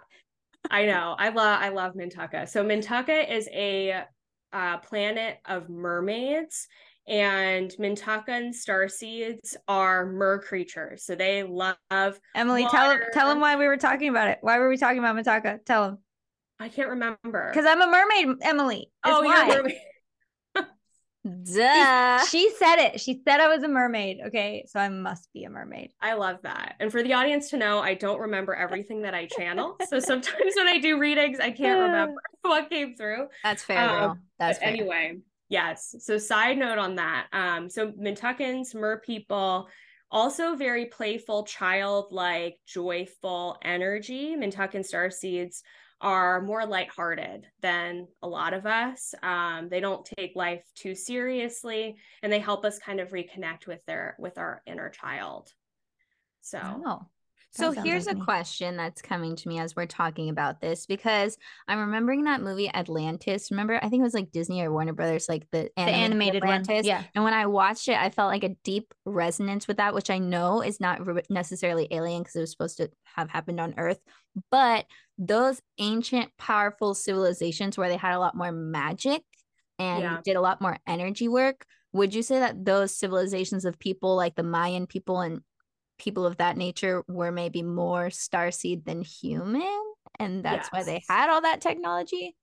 [0.70, 1.16] I know.
[1.18, 2.50] I love I love Mintaka.
[2.50, 4.04] So Mintaka is a
[4.54, 6.68] uh, planet of mermaids
[7.08, 11.04] and Mintakan star seeds are mer creatures.
[11.04, 11.78] So they love
[12.36, 12.76] Emily, water.
[12.76, 14.40] tell tell them why we were talking about it.
[14.42, 15.64] Why were we talking about Mintaka?
[15.66, 15.98] Tell them.
[16.60, 17.52] I can't remember.
[17.54, 18.92] Because I'm a mermaid, Emily.
[19.04, 19.46] oh, why.
[19.46, 19.78] you're a mermaid.
[21.28, 22.26] Duh.
[22.26, 23.00] She, she, said it.
[23.00, 24.20] She said I was a mermaid.
[24.28, 24.66] Okay.
[24.68, 25.92] So I must be a mermaid.
[26.02, 26.76] I love that.
[26.80, 29.78] And for the audience to know, I don't remember everything that I channel.
[29.88, 33.28] so sometimes when I do readings, I can't remember what came through.
[33.44, 34.70] That's fair, um, That's fair.
[34.70, 35.18] Anyway,
[35.50, 35.96] yes.
[36.00, 37.28] So side note on that.
[37.34, 39.68] Um, so Mintakans, mer people,
[40.10, 44.36] also very playful, childlike, joyful energy.
[44.36, 45.64] Mintakan star seeds
[46.00, 49.16] are more lighthearted than a lot of us.
[49.24, 53.84] Um, they don't take life too seriously, and they help us kind of reconnect with
[53.86, 55.52] their with our inner child.
[56.42, 57.02] So, oh,
[57.52, 58.26] so here's like a me.
[58.26, 62.70] question that's coming to me as we're talking about this because I'm remembering that movie
[62.74, 63.50] Atlantis.
[63.52, 66.76] Remember, I think it was like Disney or Warner Brothers, like the, the animated, Atlantis.
[66.76, 66.86] One.
[66.86, 67.04] Yeah.
[67.16, 70.20] And when I watched it, I felt like a deep resonance with that, which I
[70.20, 74.00] know is not necessarily alien because it was supposed to have happened on Earth.
[74.52, 74.86] But
[75.18, 79.24] those ancient, powerful civilizations where they had a lot more magic
[79.80, 80.18] and yeah.
[80.24, 81.66] did a lot more energy work.
[81.94, 85.42] Would you say that those civilizations of people like the Mayan people and
[85.98, 89.64] people of that nature were maybe more starseed than human
[90.20, 90.70] and that's yes.
[90.72, 92.36] why they had all that technology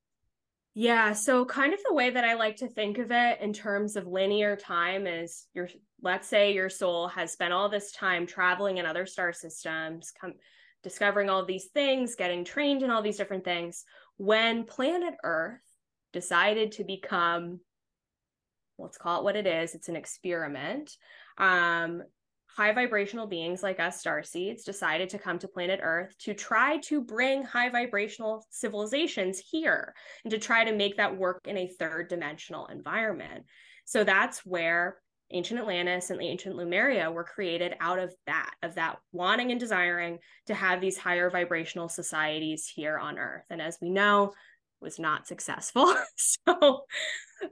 [0.74, 3.94] Yeah, so kind of the way that I like to think of it in terms
[3.96, 5.68] of linear time is your
[6.02, 10.34] let's say your soul has spent all this time traveling in other star systems, come
[10.82, 13.84] discovering all these things, getting trained in all these different things.
[14.16, 15.62] When planet Earth
[16.12, 17.60] decided to become
[18.78, 20.96] let's call it what it is, it's an experiment.
[21.38, 22.02] Um,
[22.56, 26.78] high vibrational beings like us, star seeds, decided to come to planet Earth to try
[26.78, 31.66] to bring high vibrational civilizations here and to try to make that work in a
[31.66, 33.44] third dimensional environment.
[33.84, 34.98] So that's where
[35.30, 39.58] ancient Atlantis and the ancient Lemuria were created out of that, of that wanting and
[39.58, 43.46] desiring to have these higher vibrational societies here on Earth.
[43.50, 44.32] And as we know,
[44.80, 45.92] was not successful.
[46.16, 46.84] so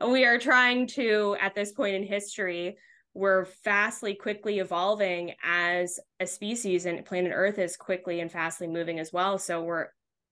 [0.06, 2.76] we are trying to, at this point in history,
[3.14, 8.98] we're fastly, quickly evolving as a species, and planet Earth is quickly and fastly moving
[8.98, 9.38] as well.
[9.38, 9.88] So we're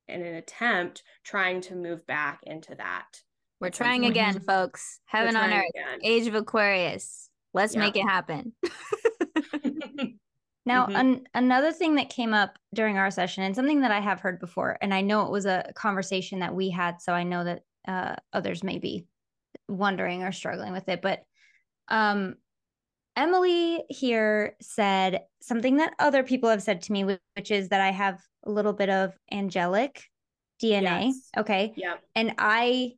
[0.09, 3.07] in an attempt trying to move back into that.
[3.61, 5.01] We're trying again, folks.
[5.05, 5.99] Heaven on Earth, again.
[6.03, 7.29] Age of Aquarius.
[7.53, 7.81] Let's yeah.
[7.81, 8.55] make it happen.
[10.65, 10.97] now, mm-hmm.
[10.97, 14.41] an- another thing that came up during our session, and something that I have heard
[14.41, 17.63] before, and I know it was a conversation that we had, so I know that
[17.87, 19.07] uh, others may be
[19.69, 21.23] wondering or struggling with it, but
[21.89, 22.37] um,
[23.17, 27.91] Emily here said something that other people have said to me, which is that I
[27.91, 30.05] have a little bit of angelic
[30.63, 31.07] DNA.
[31.07, 31.29] Yes.
[31.37, 31.73] Okay.
[31.77, 31.97] Yeah.
[32.15, 32.93] And I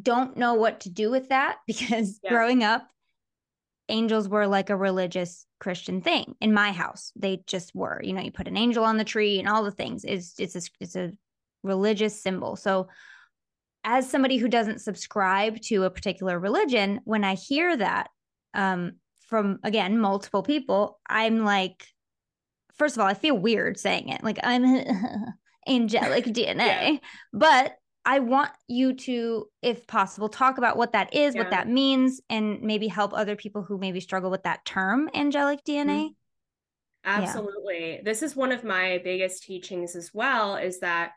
[0.00, 2.30] don't know what to do with that because yeah.
[2.30, 2.86] growing up,
[3.88, 7.12] angels were like a religious Christian thing in my house.
[7.16, 8.00] They just were.
[8.02, 10.04] You know, you put an angel on the tree and all the things.
[10.04, 11.12] It's it's a, it's a
[11.62, 12.56] religious symbol.
[12.56, 12.88] So
[13.84, 18.08] as somebody who doesn't subscribe to a particular religion, when I hear that,
[18.52, 18.96] um,
[19.28, 21.86] from again multiple people i'm like
[22.74, 24.64] first of all i feel weird saying it like i'm
[25.68, 26.96] angelic dna yeah.
[27.32, 31.42] but i want you to if possible talk about what that is yeah.
[31.42, 35.62] what that means and maybe help other people who maybe struggle with that term angelic
[35.64, 36.12] dna mm-hmm.
[37.04, 38.02] absolutely yeah.
[38.02, 41.12] this is one of my biggest teachings as well is that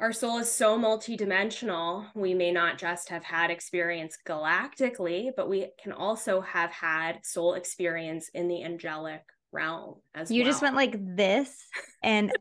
[0.00, 2.06] our soul is so multidimensional.
[2.14, 7.54] We may not just have had experience galactically, but we can also have had soul
[7.54, 10.36] experience in the angelic realm as well.
[10.36, 10.50] you well.
[10.50, 11.66] just went like this
[12.02, 12.32] and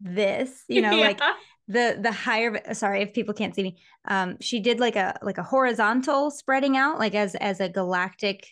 [0.00, 1.06] this, you know, yeah.
[1.06, 1.20] like
[1.68, 3.78] the the higher sorry if people can't see me.
[4.06, 8.46] Um she did like a like a horizontal spreading out like as as a galactic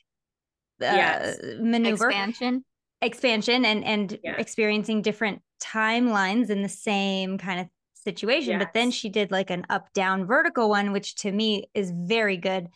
[0.81, 1.39] uh, yes.
[1.61, 2.65] maneuver expansion
[3.03, 4.37] expansion and and yeah.
[4.39, 7.67] experiencing different timelines in the same kind of
[8.09, 8.53] situation.
[8.53, 8.65] Yes.
[8.65, 12.37] But then she did like an up down vertical one, which to me is very
[12.37, 12.69] good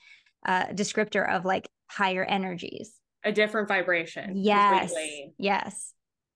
[0.47, 2.93] uh, descriptor of like higher energies.
[3.25, 4.33] A different vibration.
[4.37, 4.91] Yes.
[4.91, 5.35] Completely.
[5.39, 5.95] Yes.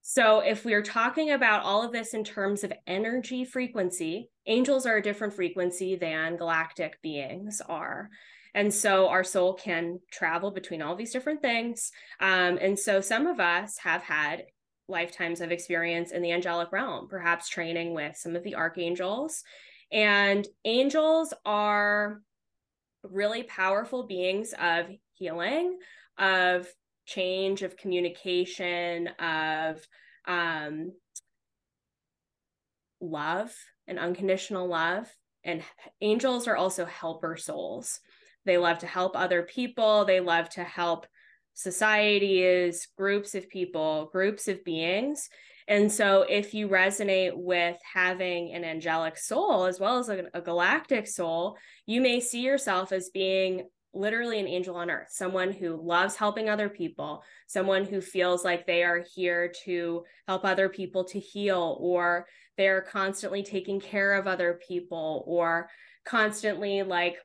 [0.09, 4.95] So, if we're talking about all of this in terms of energy frequency, angels are
[4.95, 8.09] a different frequency than galactic beings are.
[8.55, 11.91] And so, our soul can travel between all these different things.
[12.21, 14.43] Um, and so, some of us have had
[14.87, 19.43] lifetimes of experience in the angelic realm, perhaps training with some of the archangels.
[19.91, 22.21] And angels are
[23.03, 25.77] really powerful beings of healing,
[26.17, 26.67] of
[27.05, 29.85] change, of communication, of
[30.25, 30.91] um,
[32.99, 33.53] love
[33.87, 35.07] and unconditional love.
[35.43, 35.63] And
[36.01, 37.99] angels are also helper souls.
[38.45, 41.05] They love to help other people, they love to help
[41.57, 45.27] societies, groups of people, groups of beings.
[45.67, 50.39] And so, if you resonate with having an angelic soul as well as a, a,
[50.39, 55.75] galactic soul, you may see yourself as being literally an angel on earth, someone who
[55.75, 61.05] loves helping other people, someone who feels like they are here to help other people
[61.05, 65.69] to heal, or they're constantly taking care of other people, or
[66.05, 67.17] constantly like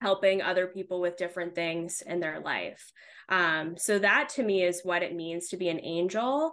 [0.00, 2.92] helping other people with different things in their life.
[3.28, 6.52] Um, so that to me is what it means to be an angel.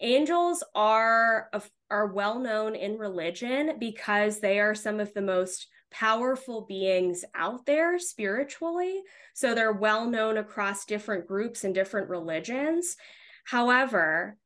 [0.00, 1.50] Angels are
[1.90, 7.64] are well known in religion because they are some of the most powerful beings out
[7.66, 9.00] there spiritually.
[9.34, 12.96] So they're well known across different groups and different religions.
[13.44, 14.36] However,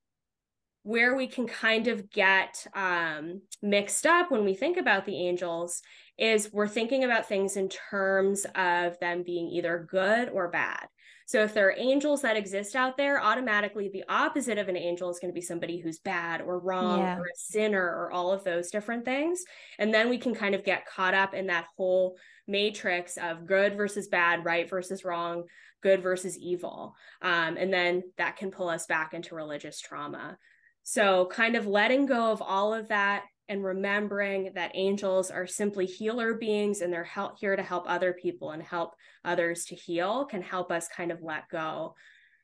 [0.82, 5.82] where we can kind of get um, mixed up when we think about the angels
[6.18, 10.86] is we're thinking about things in terms of them being either good or bad.
[11.26, 15.10] So if there are angels that exist out there, automatically the opposite of an angel
[15.10, 17.18] is going to be somebody who's bad or wrong yeah.
[17.18, 19.44] or a sinner or all of those different things.
[19.78, 23.76] And then we can kind of get caught up in that whole matrix of good
[23.76, 25.44] versus bad, right versus wrong,
[25.82, 26.94] good versus evil.
[27.20, 30.38] Um, and then that can pull us back into religious trauma.
[30.82, 35.86] So, kind of letting go of all of that and remembering that angels are simply
[35.86, 38.94] healer beings and they're help, here to help other people and help
[39.24, 41.94] others to heal can help us kind of let go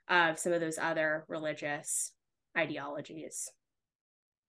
[0.08, 2.12] of some of those other religious
[2.56, 3.50] ideologies.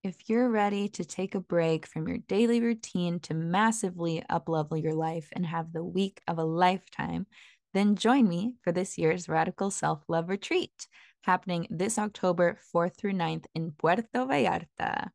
[0.04, 4.94] If you're ready to take a break from your daily routine to massively uplevel your
[4.94, 7.26] life and have the week of a lifetime,
[7.74, 10.88] then join me for this year's Radical Self Love Retreat
[11.26, 15.10] happening this October 4th through 9th in Puerto Vallarta.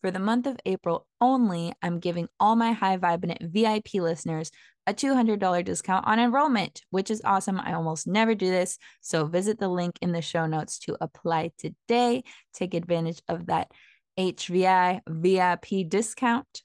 [0.00, 4.50] For the month of April only, I'm giving all my High Vibinant VIP listeners
[4.86, 7.60] a $200 discount on enrollment, which is awesome.
[7.60, 8.78] I almost never do this.
[9.02, 12.24] So visit the link in the show notes to apply today.
[12.54, 13.70] Take advantage of that
[14.18, 16.62] HVI VIP discount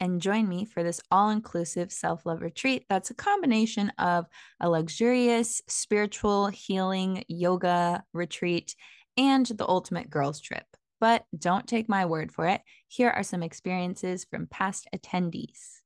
[0.00, 4.26] and join me for this all inclusive self love retreat that's a combination of
[4.60, 8.74] a luxurious spiritual healing yoga retreat
[9.16, 10.71] and the ultimate girls trip.
[11.02, 12.60] But don't take my word for it.
[12.86, 15.80] Here are some experiences from past attendees.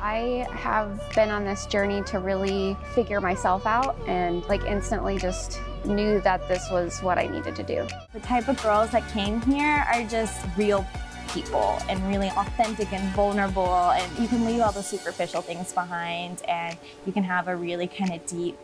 [0.00, 5.60] I have been on this journey to really figure myself out and like instantly just
[5.84, 7.86] knew that this was what I needed to do.
[8.14, 10.86] The type of girls that came here are just real
[11.28, 16.42] people and really authentic and vulnerable and you can leave all the superficial things behind
[16.48, 18.58] and you can have a really kind of deep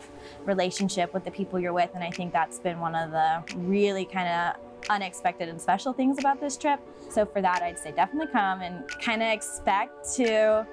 [0.45, 4.05] relationship with the people you're with and I think that's been one of the really
[4.05, 6.79] kind of unexpected and special things about this trip.
[7.09, 10.67] So for that I'd say definitely come and kind of expect to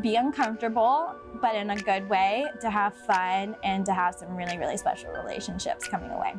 [0.00, 4.56] be uncomfortable, but in a good way, to have fun and to have some really,
[4.56, 6.34] really special relationships coming away.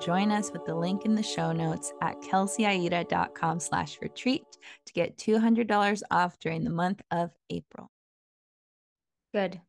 [0.00, 4.44] Join us with the link in the show notes at kelseyaida.com slash retreat
[4.86, 7.90] to get $200 off during the month of April.
[9.32, 9.60] Good.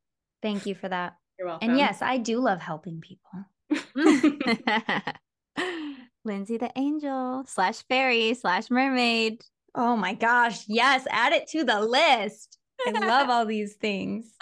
[0.42, 1.18] Thank you for that.
[1.38, 1.70] You're welcome.
[1.70, 3.46] And yes, I do love helping people.
[6.26, 9.44] Lynnsey the angel slash fairy slash mermaid.
[9.74, 10.66] Oh my gosh.
[10.68, 11.06] Yes.
[11.10, 12.58] Add it to the list.
[12.86, 14.34] I love all these things.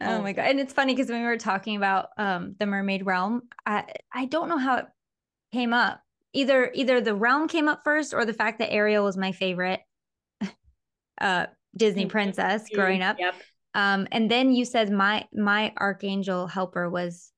[0.00, 0.46] Oh, oh my god.
[0.46, 4.26] And it's funny because when we were talking about um the mermaid realm, I I
[4.26, 4.86] don't know how it
[5.52, 6.00] came up.
[6.32, 9.80] Either either the realm came up first or the fact that Ariel was my favorite
[11.20, 11.46] uh
[11.76, 12.10] Disney mm-hmm.
[12.10, 13.18] princess growing up.
[13.18, 13.34] Yep.
[13.74, 17.32] Um and then you said my my archangel helper was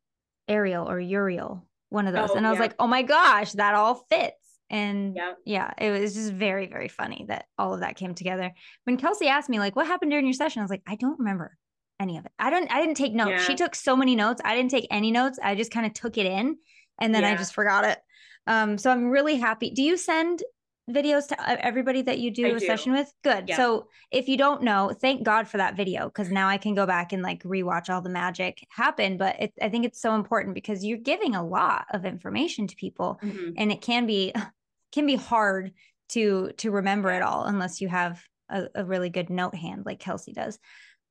[0.48, 2.30] Ariel or Uriel, one of those.
[2.32, 4.36] Oh, and I was like, "Oh my gosh, that all fits."
[4.70, 5.32] And yeah.
[5.44, 8.52] yeah, it was just very, very funny that all of that came together.
[8.84, 10.60] When Kelsey asked me, like, what happened during your session?
[10.60, 11.58] I was like, I don't remember
[12.00, 12.32] any of it.
[12.38, 13.30] I don't, I didn't take notes.
[13.30, 13.44] Yeah.
[13.44, 14.40] She took so many notes.
[14.44, 15.38] I didn't take any notes.
[15.42, 16.56] I just kind of took it in
[16.98, 17.32] and then yeah.
[17.32, 17.98] I just forgot it.
[18.46, 19.70] Um, so I'm really happy.
[19.70, 20.42] Do you send
[20.90, 22.66] videos to uh, everybody that you do I a do.
[22.66, 23.12] session with?
[23.22, 23.48] Good.
[23.48, 23.56] Yeah.
[23.56, 26.86] So if you don't know, thank God for that video because now I can go
[26.86, 29.16] back and like rewatch all the magic happen.
[29.16, 32.76] But it, I think it's so important because you're giving a lot of information to
[32.76, 33.50] people, mm-hmm.
[33.56, 34.32] and it can be
[34.92, 35.72] can be hard
[36.10, 40.00] to to remember it all unless you have a, a really good note hand like
[40.00, 40.58] Kelsey does.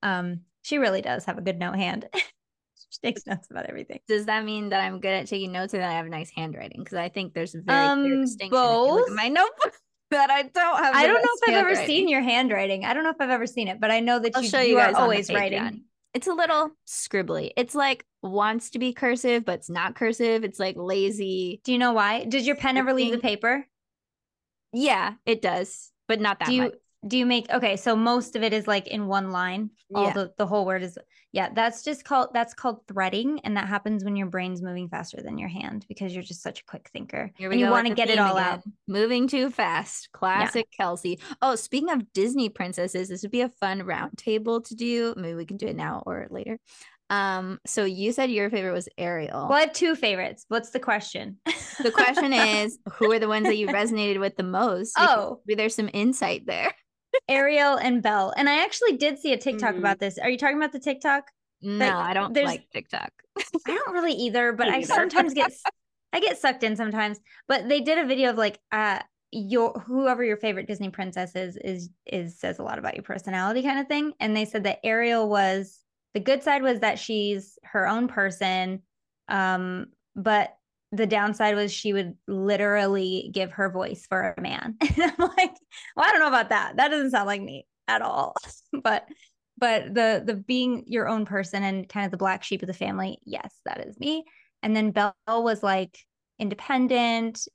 [0.04, 2.08] Um, she really does have a good note hand.
[3.02, 4.00] she takes notes about everything.
[4.08, 6.84] Does that mean that I'm good at taking notes or that I have nice handwriting?
[6.84, 8.52] Because I think there's a very um, clear distinction.
[8.52, 9.10] Both.
[9.12, 9.74] my notebook
[10.12, 10.96] that I don't have.
[10.96, 12.86] I don't know if I've ever seen your handwriting.
[12.86, 14.60] I don't know if I've ever seen it, but I know that I'll you, show
[14.60, 15.86] you, you are always writing.
[16.14, 17.52] It's a little scribbly.
[17.56, 20.44] It's like wants to be cursive, but it's not cursive.
[20.44, 21.62] It's like lazy.
[21.64, 22.26] Do you know why?
[22.26, 23.66] Did your pen ever leave the paper?
[24.74, 26.74] Yeah, it does, but not that do you, much.
[27.08, 27.78] Do you make okay?
[27.78, 29.72] So most of it is like in one line.
[29.94, 30.14] All yeah.
[30.14, 31.00] the the whole word is
[31.32, 31.50] yeah.
[31.52, 35.40] That's just called that's called threading, and that happens when your brain's moving faster than
[35.40, 37.32] your hand because you're just such a quick thinker.
[37.40, 38.48] and you want to get it all again.
[38.48, 38.64] out.
[38.88, 40.10] Moving too fast.
[40.12, 40.84] Classic yeah.
[40.84, 41.20] Kelsey.
[41.42, 45.16] Oh, speaking of Disney princesses, this would be a fun round table to do.
[45.18, 46.60] Maybe we can do it now or later.
[47.12, 49.48] Um, so you said your favorite was Ariel.
[49.50, 50.46] Well, I have two favorites.
[50.48, 51.40] What's the question?
[51.84, 54.94] the question is who are the ones that you resonated with the most?
[54.98, 56.74] Oh, maybe there's some insight there.
[57.28, 58.34] Ariel and Belle.
[58.36, 59.80] And I actually did see a TikTok mm.
[59.80, 60.18] about this.
[60.18, 61.26] Are you talking about the TikTok?
[61.62, 63.12] No, like, I don't like TikTok.
[63.38, 65.52] I don't really either, but I sometimes get
[66.14, 67.20] I get sucked in sometimes.
[67.48, 69.00] But they did a video of like uh
[69.32, 73.62] your whoever your favorite Disney princess is is is says a lot about your personality
[73.62, 74.14] kind of thing.
[74.20, 75.80] And they said that Ariel was
[76.14, 78.82] the good side was that she's her own person
[79.30, 80.58] um but
[80.92, 84.76] the downside was she would literally give her voice for a man.
[84.82, 85.54] And i'm like
[85.96, 86.78] well i don't know about that.
[86.78, 88.36] That doesn't sound like me at all.
[88.84, 89.06] But
[89.58, 92.74] but the the being your own person and kind of the black sheep of the
[92.74, 94.24] family yes that is me.
[94.64, 95.98] And then belle was like
[96.40, 97.48] independent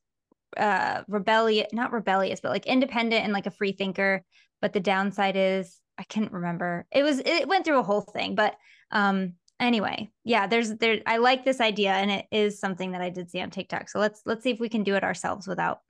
[0.56, 4.24] uh rebellious not rebellious but like independent and like a free thinker.
[4.62, 6.86] But the downside is I can't remember.
[6.92, 8.54] It was it went through a whole thing, but
[8.90, 13.10] um anyway, yeah, there's there I like this idea and it is something that I
[13.10, 13.88] did see on TikTok.
[13.88, 15.80] So let's let's see if we can do it ourselves without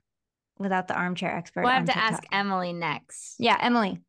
[0.59, 1.63] without the armchair expert.
[1.63, 2.13] We'll have to TikTok.
[2.13, 3.37] ask Emily next.
[3.39, 4.01] Yeah, Emily.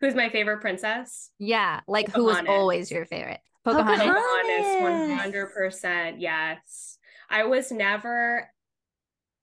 [0.00, 1.30] Who's my favorite princess?
[1.38, 3.40] Yeah, like who was always your favorite?
[3.64, 3.98] Pocahontas.
[3.98, 4.66] Pocahontas.
[4.66, 6.20] Pocahontas, one hundred percent.
[6.20, 6.96] Yes,
[7.28, 8.48] I was never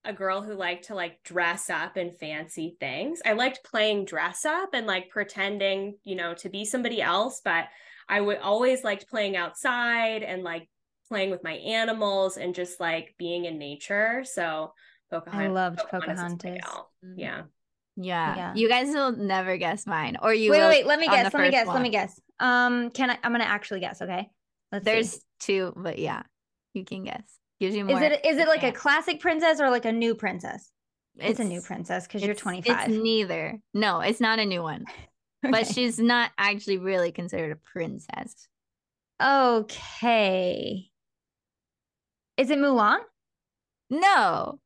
[0.03, 3.21] a girl who liked to like dress up in fancy things.
[3.25, 7.41] I liked playing dress up and like pretending, you know, to be somebody else.
[7.43, 7.65] But
[8.09, 10.69] I would always liked playing outside and like
[11.07, 14.23] playing with my animals and just like being in nature.
[14.25, 14.73] So
[15.11, 15.47] Pocahontas.
[15.47, 16.59] I loved is my Pocahontas.
[16.61, 16.91] gal.
[17.03, 17.13] Mhm.
[17.17, 17.41] Yeah.
[17.95, 18.35] Yeah.
[18.35, 18.53] Yeah.
[18.55, 20.17] You guys will never guess mine.
[20.21, 21.23] Or you wait, will wait, let me guess.
[21.23, 21.67] Let me first guess.
[21.67, 22.19] Let me guess.
[22.39, 23.17] Um, can I?
[23.23, 24.01] I'm gonna actually guess.
[24.01, 24.29] Okay.
[24.71, 24.91] Let's see.
[24.91, 26.23] There's two, but yeah,
[26.73, 27.23] you can guess.
[27.59, 27.97] Gives you more.
[27.97, 30.71] Is it is it like a classic princess or like a new princess?
[31.19, 32.89] It's, a new princess because you're it's- 25.
[32.89, 33.59] It's neither.
[33.73, 34.85] No, it's not a new one.
[35.51, 38.47] But she's not actually really considered a princess.
[39.21, 40.89] okay.
[42.37, 42.99] Is it Mulan?
[43.89, 44.59] No,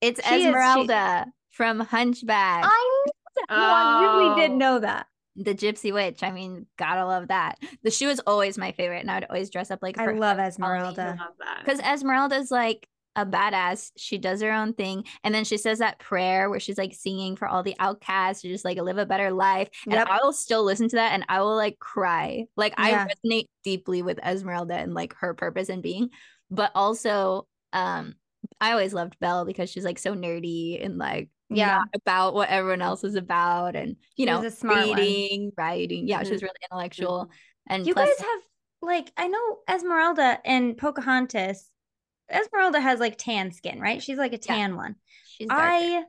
[0.00, 3.12] it's She is- she- Esmeralda from Hunchback, I knew
[3.48, 3.56] that.
[3.56, 4.56] No, I really did Oh.
[4.56, 5.06] know that.
[5.38, 6.22] the Gypsy Witch.
[6.22, 7.58] I mean, gotta love that.
[7.82, 10.38] The shoe is always my favorite, and I would always dress up like I love
[10.38, 11.18] Esmeralda.
[11.60, 13.90] because Esmeralda's like a badass.
[13.96, 17.34] She does her own thing, and then she says that prayer where she's like singing
[17.34, 19.68] for all the outcasts to just like live a better life.
[19.86, 20.08] And Yep.
[20.08, 22.44] I will still listen to that, and I will like cry.
[22.56, 23.06] Like Yeah.
[23.08, 26.10] I resonate deeply with Esmeralda and like her purpose and being,
[26.50, 28.14] but also, um,
[28.60, 31.78] I always loved Belle because she's like so nerdy and like Yeah.
[31.78, 34.98] not about what everyone else is about, and you know, was smart one.
[34.98, 36.06] reading, writing.
[36.06, 36.28] Yeah, Mhm.
[36.28, 37.30] she's really intellectual.
[37.66, 38.40] And You plus, guys have
[38.82, 41.68] like I know Esmeralda and Pocahontas.
[42.30, 44.02] Esmeralda has like tan skin, right?
[44.02, 44.54] She's like a Yeah.
[44.54, 44.96] tan one.
[45.24, 45.60] she's darker.
[45.60, 46.04] I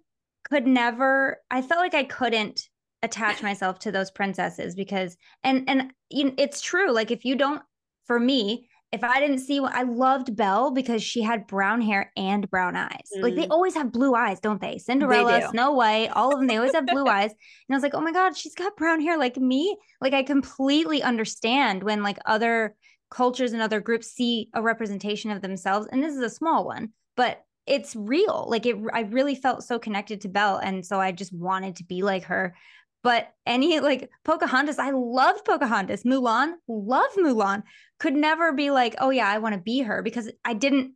[0.49, 2.69] could never I felt like I couldn't
[3.03, 7.35] attach myself to those princesses because and and you know, it's true like if you
[7.35, 7.61] don't
[8.05, 12.49] for me if I didn't see I loved Belle because she had brown hair and
[12.49, 13.17] brown eyes.
[13.21, 13.51] Like they Mm.
[13.51, 14.77] always have blue eyes, don't they?
[14.77, 15.47] Cinderella, do.
[15.49, 17.31] Snow White, all of them they always have blue eyes.
[17.31, 17.37] And
[17.71, 21.03] I was like, "Oh my god, she's got brown hair like me." Like I completely
[21.03, 22.75] understand when like other
[23.09, 26.89] cultures and other groups see a representation of themselves and this is a small one,
[27.15, 28.45] but it's real.
[28.47, 31.83] Like it I really felt so connected to Belle and so I just wanted to
[31.83, 32.55] be like her.
[33.03, 36.03] But any like Pocahontas, I loved Pocahontas.
[36.03, 37.63] Mulan, love Mulan.
[37.99, 40.93] Could never be like, "Oh yeah, I want to be her" because I didn't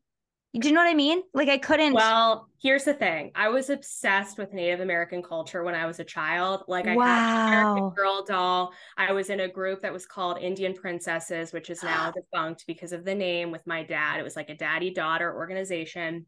[0.54, 1.22] do you know what I mean?
[1.34, 3.32] Like I couldn't Well, here's the thing.
[3.36, 6.64] I was obsessed with Native American culture when I was a child.
[6.68, 8.74] Like I had an American Girl doll.
[8.98, 12.92] I was in a group that was called Indian Princesses, which is now defunct because
[12.92, 14.20] of the name with my dad.
[14.20, 16.26] It was like a daddy-daughter organization.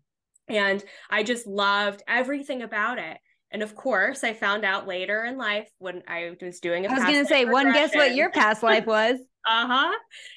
[0.48, 3.18] And I just loved everything about it.
[3.54, 6.94] And of course, I found out later in life when I was doing a I
[6.94, 9.20] was past gonna life say, one guess what your past life was.
[9.48, 9.94] Uh-huh.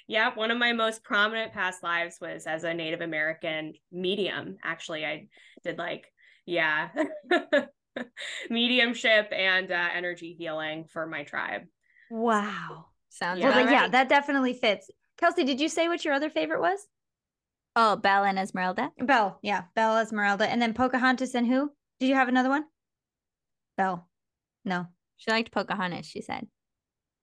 [0.06, 4.58] Yeah, one of my most prominent past lives was as a Native American medium.
[4.62, 5.28] Actually, I
[5.64, 6.04] did like,
[6.44, 6.90] yeah,
[8.50, 11.62] mediumship and uh, energy healing for my tribe.
[12.10, 12.86] Wow.
[13.08, 13.48] sounds Yeah.
[13.48, 14.90] Well, about yeah, that definitely fits.
[15.16, 16.80] Kelsey, did you say what your other favorite was?
[17.74, 18.90] Oh, Belle and Esmeralda.
[18.98, 19.38] Belle.
[19.42, 20.46] Yeah, Belle Esmeralda.
[20.48, 21.70] And then Pocahontas and who?
[21.98, 22.64] Did you have another one?
[23.77, 24.09] Belle.
[24.64, 24.87] No.
[25.18, 26.47] She liked Pocahontas, she said.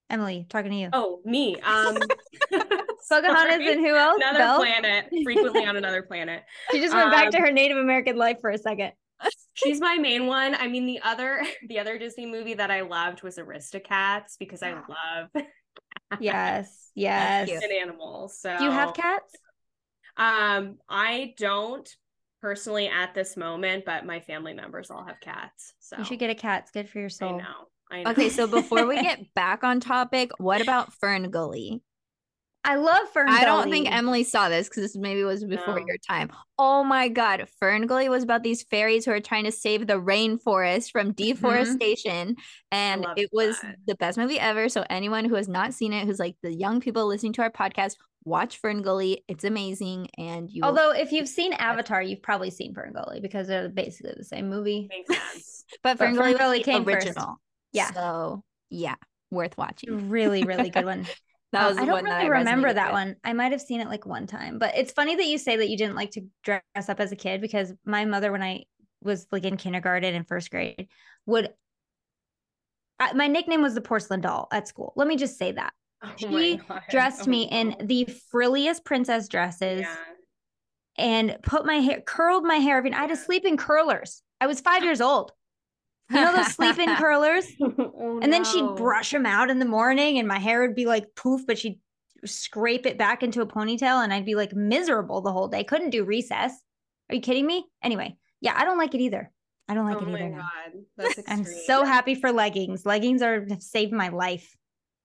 [0.10, 0.90] Emily, talking to you.
[0.94, 1.56] Oh, me.
[1.62, 1.98] Um
[2.52, 3.72] Pocahontas sorry.
[3.74, 4.18] and who else?
[4.22, 4.60] another Belle?
[4.60, 6.44] planet, frequently on another planet.
[6.72, 8.92] She just went back to Um, her Native American life for a second.
[9.54, 10.56] She's my main one.
[10.56, 14.72] I mean, the other the other Disney movie that I loved was Aristocats because I
[15.36, 15.44] love
[16.20, 16.90] Yes.
[16.96, 17.50] Yes.
[17.50, 17.64] cute.
[17.64, 18.38] and animals.
[18.40, 19.34] So Do you have cats?
[20.18, 21.90] Um, I don't
[22.44, 25.76] personally at this moment, but my family members all have cats.
[25.80, 26.64] So You should get a cat.
[26.64, 27.30] It's good for your soul.
[27.30, 27.38] I soul.
[27.40, 27.46] know.
[27.90, 28.12] I know.
[28.12, 31.82] Okay, so before we get back on topic, what about Fern Gully?
[32.66, 35.86] I love Fern I don't think Emily saw this because this maybe was before No.
[35.86, 36.32] your time.
[36.58, 40.00] Oh my god, Fern Gully was about these fairies who are trying to save the
[40.00, 41.24] rainforest from mm-hmm.
[41.24, 42.38] deforestation,
[42.72, 43.78] and it was that.
[43.86, 44.70] the best movie ever.
[44.70, 47.52] So anyone who has not seen it, who's like the young people listening to our
[47.52, 49.26] podcast, watch Fern Gully.
[49.28, 50.64] It's amazing, and you.
[50.64, 54.50] Although, if you've seen Avatar, you've probably seen Fern Gully because they're basically the same
[54.50, 54.88] movie.
[54.90, 55.66] Makes sense.
[55.84, 57.20] but but Fern Fern Gully was Gully the came first.
[57.74, 57.92] Yeah.
[57.92, 58.96] So yeah,
[59.32, 60.10] worth watching.
[60.10, 61.06] Really, really good one.
[61.54, 62.94] That Um, was I don't really I remember that with.
[62.94, 63.16] one.
[63.24, 65.70] I might have seen it like one time, but it's funny that you say that
[65.70, 68.64] you didn't like to dress up as a kid because my mother, when I
[69.02, 70.88] was like in kindergarten and first grade,
[71.26, 71.54] would
[73.00, 74.94] I, my nickname was the porcelain doll at school.
[74.96, 75.74] Let me just say that
[76.04, 79.96] Oh She dressed Oh me in the frilliest princess dresses Yeah.
[80.98, 82.78] and put my hair, curled my hair.
[82.78, 84.22] I mean, I had to sleep in curlers.
[84.40, 85.32] I was five years old.
[86.14, 87.46] You know those sleep-in curlers?
[87.60, 90.86] Oh, And then she'd brush them out in the morning, and my hair would be
[90.86, 91.80] like poof, but she'd
[92.26, 95.64] scrape it back into a ponytail, and I'd be like miserable the whole day.
[95.64, 96.54] Couldn't do recess.
[97.10, 97.66] Are you kidding me?
[97.82, 99.32] Anyway, yeah, I don't like it either.
[99.68, 100.38] I don't like oh it either now.
[100.38, 102.86] god, that's I'm so happy for leggings.
[102.86, 104.56] Leggings are have saved my life.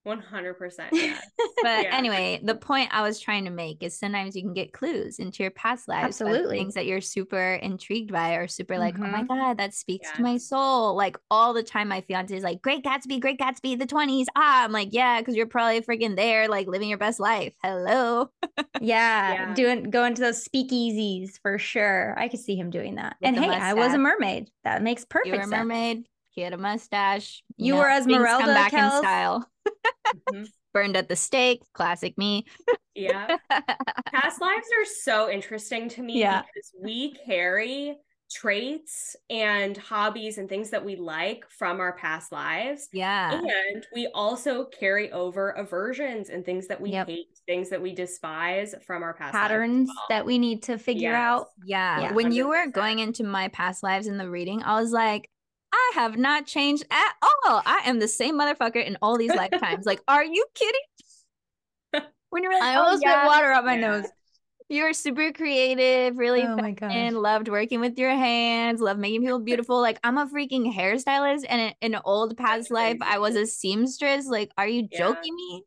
[0.09, 0.93] One hundred percent.
[0.95, 1.21] Yeah,
[1.63, 1.97] But Yeah.
[1.97, 5.43] anyway, the point I was trying to make is sometimes you can get clues into
[5.43, 6.21] your past lives.
[6.21, 6.59] Absolutely.
[6.59, 9.29] Things that you're super intrigued by or super like, oh my Mhm.
[9.29, 10.95] God, that speaks to my soul.
[10.97, 14.27] Like all the time, my fiance is like, Great Gatsby, Great Gatsby, the 20s.
[14.37, 17.53] Ah, I'm like, yeah, because you're probably freaking there, like living your best life.
[17.63, 18.31] Hello.
[18.81, 19.55] Yeah, Yeah.
[19.55, 22.15] doing going to those speakeasies for sure.
[22.19, 23.17] I could see him doing that.
[23.21, 24.51] With and hey, I was a mermaid.
[24.65, 25.51] That makes perfect You were a sense.
[25.51, 26.09] mermaid.
[26.39, 27.43] He had a mustache.
[27.57, 28.93] You know, were Esmeralda, Come back Kels.
[28.93, 29.51] in style.
[30.31, 30.47] Mhm.
[30.73, 31.63] Burned at the stake.
[31.73, 32.47] Classic me.
[32.95, 33.39] yeah.
[33.51, 36.43] Past lives are so interesting to me Yeah.
[36.43, 37.97] because we carry
[38.31, 42.89] traits and hobbies and things that we like from our past lives.
[42.93, 43.33] yeah.
[43.33, 47.07] And we also carry over aversions and things that we Yep.
[47.09, 50.07] hate, things that we despise from our past lives Patterns well.
[50.11, 51.17] that we need to figure Yes.
[51.19, 51.49] out.
[51.65, 52.01] Yeah.
[52.03, 52.13] Yeah.
[52.13, 55.29] When you were going into my past lives in the reading, I was like,
[55.73, 57.63] I have not changed at all.
[57.67, 59.87] I am the same motherfucker in all these lifetimes.
[59.87, 60.81] like, are you kidding?
[62.31, 63.21] When you're like, I oh, almost yeah.
[63.21, 63.81] spit water on my Yeah.
[64.01, 64.05] nose.
[64.69, 67.23] You were super creative, really Oh my feminine, gosh.
[67.23, 69.81] loved working with your hands, loved making people beautiful.
[69.81, 73.47] Like, I'm a freaking hairstylist, and in in an old past life, I was a
[73.47, 74.27] seamstress.
[74.27, 74.99] Like, are you Yeah.
[74.99, 75.65] joking me?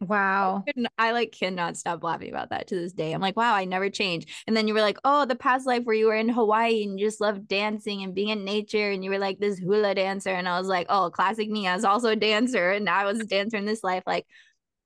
[0.00, 0.62] Wow.
[0.66, 3.12] couldn't- I like cannot stop laughing about that to this day.
[3.12, 4.28] I'm like, wow, I never changed.
[4.46, 7.00] And then you were like, oh, the past life where you were in Hawaii and
[7.00, 10.30] you just loved dancing and being in nature and you were like this hula dancer.
[10.30, 11.66] And I was like, oh, classic me.
[11.66, 14.02] I was also a dancer and I was a dancer in this life.
[14.06, 14.26] Like,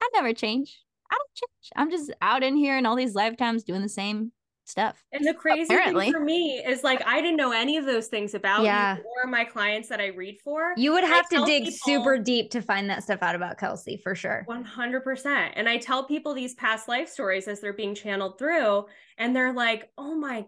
[0.01, 0.79] I never change.
[1.11, 1.73] I don't change.
[1.75, 4.31] I'm just out in here in all these lifetimes doing the same
[4.65, 5.03] stuff.
[5.13, 6.07] And the crazy Apparently.
[6.07, 8.99] thing for me is like I didn't know any of those things about Yeah.
[9.25, 10.75] or my clients that I read for.
[10.77, 13.59] You would I have to dig people- super deep to find that stuff out about
[13.59, 14.45] Kelsey for sure.
[14.49, 15.53] 100%.
[15.57, 18.87] And I tell people these past life stories as they're being channeled through,
[19.19, 20.43] and they're like, oh my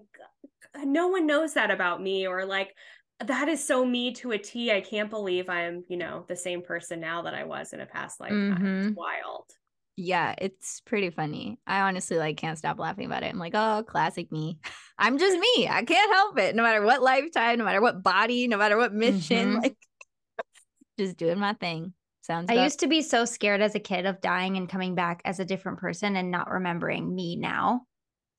[0.75, 2.27] God, no one knows that about me.
[2.27, 2.75] Or like,
[3.21, 4.73] that is so me to a T.
[4.73, 7.87] I can't believe I'm, you know, the same person now that I was in a
[7.87, 8.59] past lifetime.
[8.59, 8.89] Mhm.
[8.89, 9.45] It's wild.
[9.97, 11.59] Yeah, it's pretty funny.
[11.67, 13.27] I honestly like can't stop laughing about it.
[13.33, 14.59] I'm like, oh, classic me.
[14.99, 15.69] I'm just me.
[15.69, 16.55] I can't help it.
[16.57, 19.63] No matter what lifetime, no matter what body, no matter what mission, Mhm.
[19.63, 19.77] like
[20.99, 21.93] just doing my thing.
[22.23, 24.95] Sounds I about- used to be so scared as a kid of dying and coming
[24.95, 27.83] back as a different person and not remembering me now.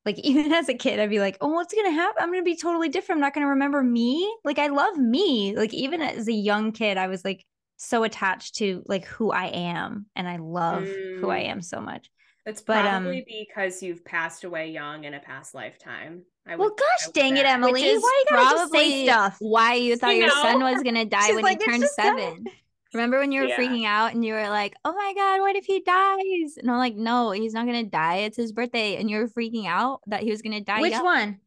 [0.05, 2.23] Like even as a kid, I'd be like, "Oh, what's gonna happen?
[2.23, 3.17] I'm gonna be totally different.
[3.17, 4.33] I'm not gonna remember me.
[4.43, 5.55] Like I love me.
[5.55, 7.45] Like even as a young kid, I was like
[7.77, 11.47] so attached to like who I am, and I love who I Mm.
[11.49, 12.09] am so much.
[12.45, 16.23] It's But, um, probably because you've passed away young in a past lifetime.
[16.45, 17.45] I Well, would- gosh would dang it.
[17.45, 17.71] Emily!
[17.71, 19.37] which is Why you gotta just say stuff?
[19.39, 21.95] why you thought I your son was gonna die She's when like, he turned just
[21.97, 22.45] done." seven.
[22.93, 23.57] Remember when you were Yeah.
[23.57, 26.77] freaking out and you were like, "Oh my god, what if he dies?" And I'm
[26.77, 28.17] like, "No, he's not gonna die.
[28.17, 30.81] It's his birthday." And you were freaking out that he was gonna die.
[30.81, 31.03] Which young.
[31.05, 31.39] one?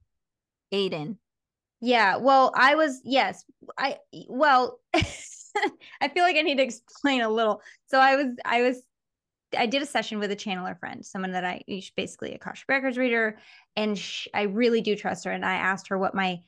[0.72, 1.18] Aiden.
[1.80, 3.44] Yeah, well, I was yes.
[3.78, 3.98] I
[4.28, 4.80] well,
[6.00, 7.60] I feel like I need to explain a little.
[7.86, 8.82] So I was I was
[9.56, 11.62] I did a session with a channeler friend, someone that I
[11.96, 13.38] basically a Akashic Records reader,
[13.76, 15.30] and sh I really do trust her.
[15.30, 16.40] And I asked her what my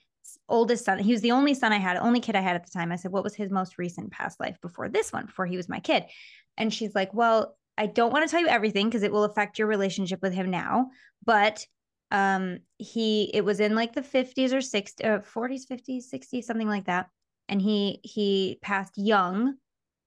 [0.48, 2.70] oldest son, he was the only son I had, only kid I had at the
[2.70, 2.92] time.
[2.92, 5.68] I said, what was his most recent past life before this one, before he was
[5.68, 6.04] my kid?
[6.56, 9.58] And she's like, well, I don't want to tell you everything because it will affect
[9.58, 10.90] your relationship with him now,
[11.24, 11.66] but
[12.10, 16.66] um he it was in like the 50s or 60s uh, 40s 50s 60s something
[16.66, 17.08] like that
[17.48, 19.54] and he he passed young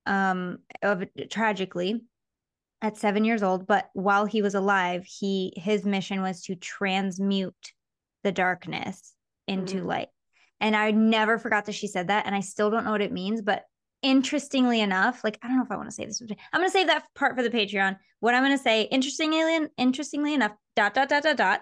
[0.05, 2.01] um of tragically
[2.81, 7.71] at 7 years old but while he was alive he his mission was to transmute
[8.23, 9.13] the darkness
[9.47, 9.85] into Mhm.
[9.85, 10.07] light
[10.59, 13.11] and i never forgot that she said that and i still don't know what it
[13.11, 13.63] means but
[14.01, 16.71] interestingly enough like i don't know if i want to say this i'm going to
[16.71, 20.95] save that part for the patreon what i'm going to say interestingly interestingly enough dot
[20.95, 21.61] dot dot dot dot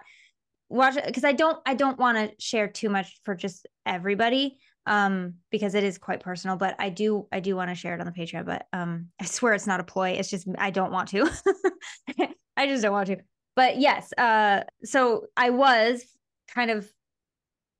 [0.69, 4.59] watch it because I don't I don't want to share too much for just everybody
[4.89, 8.01] um because it is quite personal but I do I do want to share it
[8.01, 10.91] on the Patreon but um I swear it's not a ploy it's just I don't
[10.91, 11.29] want to.
[12.57, 13.17] I just don't want to.
[13.55, 16.03] But yes uh so I was
[16.53, 16.91] kind of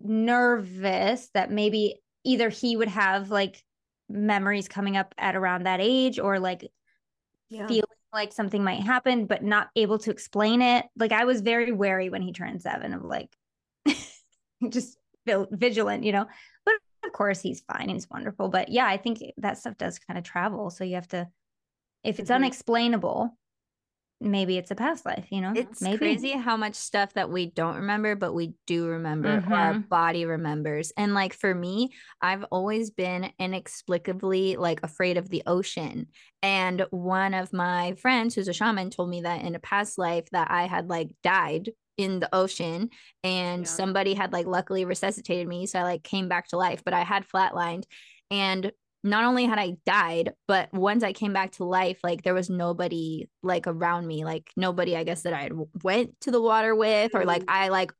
[0.01, 3.62] nervous that maybe either he would have like
[4.07, 6.70] memories coming up at around that age or like
[7.49, 7.68] Yeah.
[7.68, 7.84] feeling
[8.14, 10.86] like something might happen but not able to explain it.
[10.97, 13.30] Like i was very wary when he turned seven of like
[14.70, 14.97] just
[15.51, 16.26] vigilant you know
[17.10, 20.18] of course he's fine and he's wonderful but yeah i think that stuff does kind
[20.18, 21.28] of travel so you have to
[22.03, 22.36] if it's Mhm.
[22.36, 23.38] unexplainable
[24.22, 27.47] maybe it's a past life you know It's maybe crazy how much stuff that we
[27.47, 30.91] don't remember, but we do remember, or our body remembers.
[30.95, 31.89] And like for me,
[32.22, 36.07] I've always been inexplicably like afraid of the ocean.
[36.43, 40.26] And one of my friends who's a shaman told me that in a past life
[40.32, 42.89] that I had like died in the ocean
[43.26, 43.68] and Yeah.
[43.70, 47.02] somebody had like luckily resuscitated me so i like came back to life but i
[47.04, 47.84] had flatlined
[48.32, 48.72] and
[49.04, 52.50] not only had i died but once i came back to life like there was
[52.50, 55.52] nobody like around me like nobody i guess that i had
[55.84, 57.50] went to the water with or like Mm.
[57.50, 57.91] i like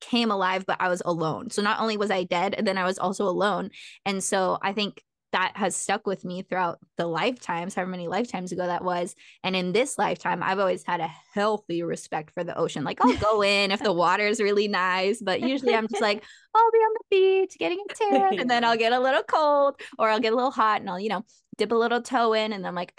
[0.00, 2.84] came alive but i was alone so not only was i dead and then i
[2.84, 3.70] was also alone
[4.04, 5.00] and so i think
[5.34, 9.16] that has stuck with me throughout the lifetimes however many lifetimes ago that was.
[9.42, 12.84] And in this lifetime i've always had a healthy respect for the ocean.
[12.84, 16.22] Like i'll go in if the water is really nice but usually i'm just like
[16.54, 19.80] i'll be on the beach getting a tan and then i'll get a little cold
[19.98, 21.24] or i'll get a little hot and i'll you know
[21.58, 22.92] dip a little toe in and then like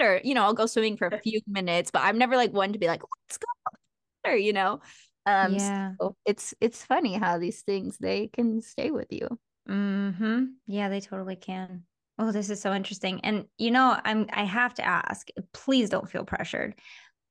[0.00, 2.72] or you know i'll go swimming for a few minutes but i'm never like one
[2.72, 3.46] to be like let's go
[4.30, 4.80] or you know?
[5.26, 5.92] Um yeah.
[6.00, 9.38] so it's it's funny how these things they can stay with you
[9.68, 10.44] Mm-hmm.
[10.66, 11.84] Yeah, they totally can.
[12.18, 13.20] Oh, this is so interesting.
[13.24, 16.74] And you know, I'm I have to ask, please don't feel pressured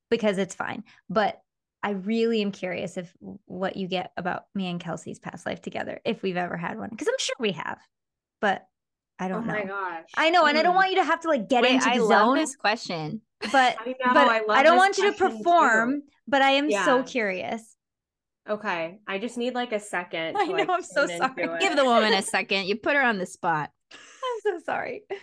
[0.10, 0.84] because it's fine.
[1.10, 1.42] But
[1.84, 3.14] I really am curious if
[3.46, 6.90] what you get about me and Kelsey's past life together, if we've ever had one.
[6.90, 7.80] Because I'm sure we have,
[8.42, 8.66] but
[9.20, 9.54] I Oh don't know.
[9.54, 10.10] Oh my gosh.
[10.18, 10.78] I know, and I don't Mm.
[10.78, 13.22] want you to have to like get Wait, into i the love this question
[13.52, 16.04] but I know, but I love don't want you to perform.
[16.28, 17.69] But I am so curious.
[18.50, 18.98] Okay.
[19.08, 20.36] I just need like a second.
[20.36, 21.60] I to, like, know, I'm so sorry.
[21.60, 25.04] give the woman a second you put her on the spot I'm so sorry.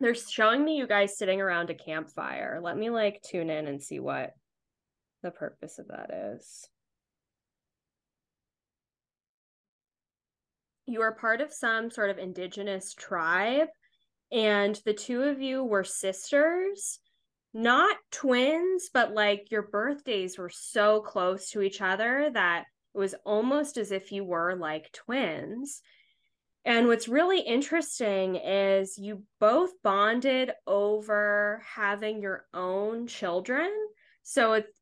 [0.00, 2.60] They're showing me you guys sitting around a campfire.
[2.62, 4.34] Let me like tune in and see what
[5.22, 6.68] the purpose of that is.
[10.86, 13.68] You are part of some sort of indigenous tribe,
[14.30, 16.98] and the two of you were sisters,
[17.54, 23.14] not twins, but like your birthdays were so close to each other that it was
[23.24, 25.80] almost as if you were like twins.
[26.64, 33.70] And what's really interesting is you both bonded over having your own children.
[34.22, 34.80] So it's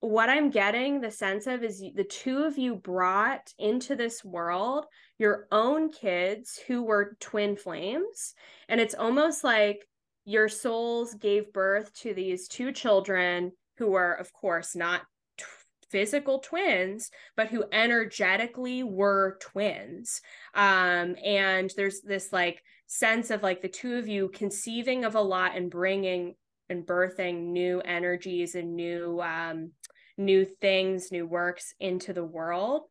[0.00, 4.84] what I'm getting the sense of is the two of you brought into this world
[5.18, 8.34] your own kids who were twin flames.
[8.68, 9.86] And it's almost like
[10.26, 15.02] your souls gave birth to these two children who were, of course, not
[15.38, 15.44] t-
[15.88, 20.20] physical twins, but who energetically were twins.
[20.52, 25.20] Um and there's this like sense of like the two of you conceiving of a
[25.20, 26.34] lot and bringing
[26.68, 29.70] and birthing new energies and new um
[30.18, 32.82] new things new works into the world.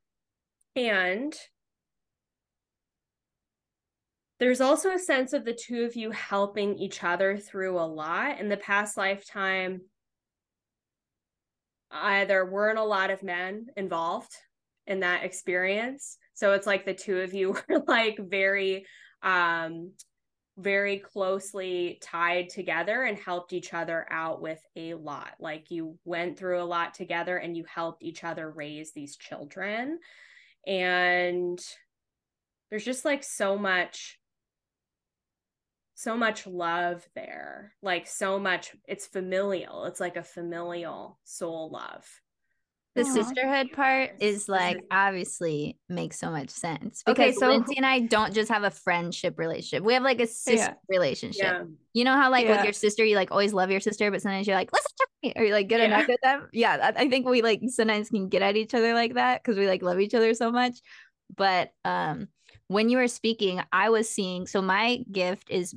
[0.77, 1.35] And
[4.39, 8.39] there's also a sense of the two of you helping each other through a lot.
[8.39, 9.81] In the past lifetime
[12.27, 14.31] there weren't a lot of men involved
[14.87, 16.17] in that experience.
[16.33, 18.85] So it's like the two of you were like very
[19.23, 19.91] um
[20.57, 25.33] very closely tied together and helped each other out with a lot.
[25.37, 29.99] Like you went through a lot together and you helped each other raise these children.
[30.65, 31.59] And
[32.69, 34.17] there's just like so much
[35.95, 42.05] so much love there like so much it's familial it's like a familial soul love
[42.95, 43.03] the Aw.
[43.03, 47.99] sisterhood part is like obviously makes so much sense Okay, because so Lynnsey and I
[47.99, 49.83] don't just have a friendship relationship.
[49.83, 50.73] We have like a sister Yeah.
[50.87, 51.43] relationship.
[51.43, 54.21] yeah You know how like with your sister, you like always love your sister, but
[54.21, 55.87] sometimes you're like, listen to me, or you like get Yeah.
[55.97, 56.47] annoyed at them.
[56.53, 59.57] Yeah, I, I think we like sometimes can get at each other like that because
[59.57, 60.79] we like love each other so much.
[61.35, 62.29] But um,
[62.67, 64.47] when you were speaking, I was seeing.
[64.47, 65.75] So my gift is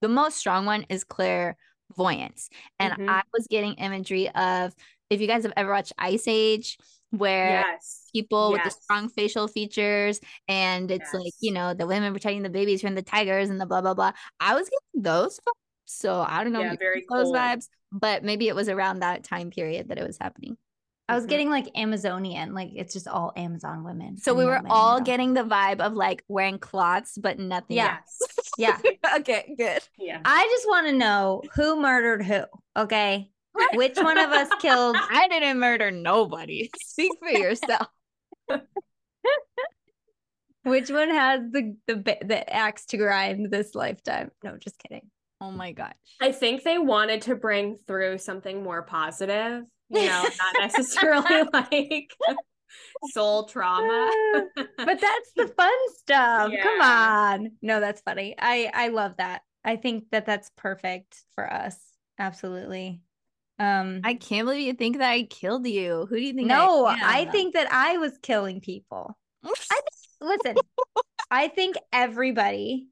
[0.00, 3.08] the most strong one is clairvoyance, and Mhm.
[3.08, 4.74] I was getting imagery of
[5.10, 6.78] if you guys have ever watched Ice Age,
[7.10, 12.12] where yes people with the strong facial features and it's like you know the women
[12.12, 15.38] protecting the babies from the tigers and the blah blah blah i was getting those
[15.84, 17.36] so i don't know Yeah, very those cold.
[17.36, 20.56] vibes but maybe it was around that time period that it was happening
[21.08, 21.28] I was Mhm.
[21.28, 24.16] getting like Amazonian, like it's just all Amazon women.
[24.16, 27.76] so we were men all at getting the vibe of like wearing cloths but nothing
[27.76, 27.98] Yeah.
[27.98, 28.18] else.
[28.58, 28.80] Yeah.
[29.18, 32.42] okay good yeah I just want to know who murdered who.
[32.76, 33.30] Okay.
[33.74, 34.96] Which one of us killed?
[35.10, 37.88] i didn't murder nobody speak for yourself
[40.64, 41.94] Which one has the the
[42.24, 44.32] the axe to grind this lifetime?
[44.42, 45.08] No, just kidding.
[45.40, 50.22] oh my gosh I think they wanted to bring through something more positive, you know,
[50.22, 52.12] not necessarily like
[53.12, 54.10] soul trauma.
[54.56, 56.52] but that's the fun stuff.
[56.62, 57.52] Come on.
[57.62, 58.34] No, that's funny.
[58.38, 59.42] I I love that.
[59.64, 61.78] I think that that's perfect for us.
[62.18, 63.00] Absolutely.
[63.58, 66.84] Um i can't believe you think that i killed you who do you think no,
[66.84, 69.16] I, I think that I was killing people.
[69.42, 69.80] I
[70.20, 70.56] listen,
[71.30, 72.88] I think everybody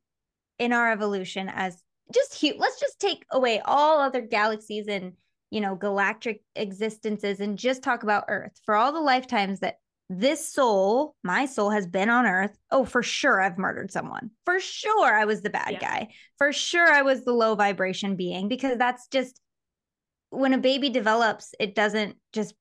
[0.58, 1.82] in our evolution as
[2.12, 5.12] just hu- let's just take away all other galaxies and
[5.50, 9.76] you know, galactic existences and just talk about Earth for all the lifetimes that
[10.10, 12.56] this soul, my soul has been on earth.
[12.70, 14.30] Oh, for sure, I've murdered someone.
[14.44, 15.80] For sure, I was the bad yeah.
[15.80, 16.08] guy.
[16.36, 19.40] For sure, I was the low vibration being because that's just
[20.30, 22.54] when a baby develops, it doesn't just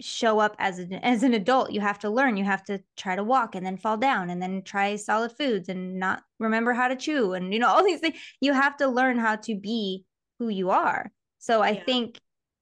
[0.00, 1.72] show up as an as an adult.
[1.72, 2.36] You have to learn.
[2.36, 5.68] You have to try to walk and then fall down and then try solid foods
[5.68, 8.16] and not remember how to chew and you know all these things.
[8.40, 10.04] You have to learn how to be
[10.38, 11.10] who you are.
[11.38, 11.84] So I yeah.
[11.84, 12.18] think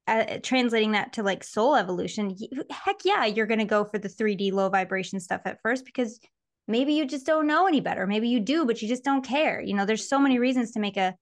[0.06, 2.36] uh, translating that to like soul evolution,
[2.70, 6.20] heck yeah, you're going to go for the 3D low vibration stuff at first because
[6.68, 8.06] maybe you just don't know any better.
[8.06, 9.60] Maybe you do, but you just don't care.
[9.60, 11.14] You know, there's so many reasons to make a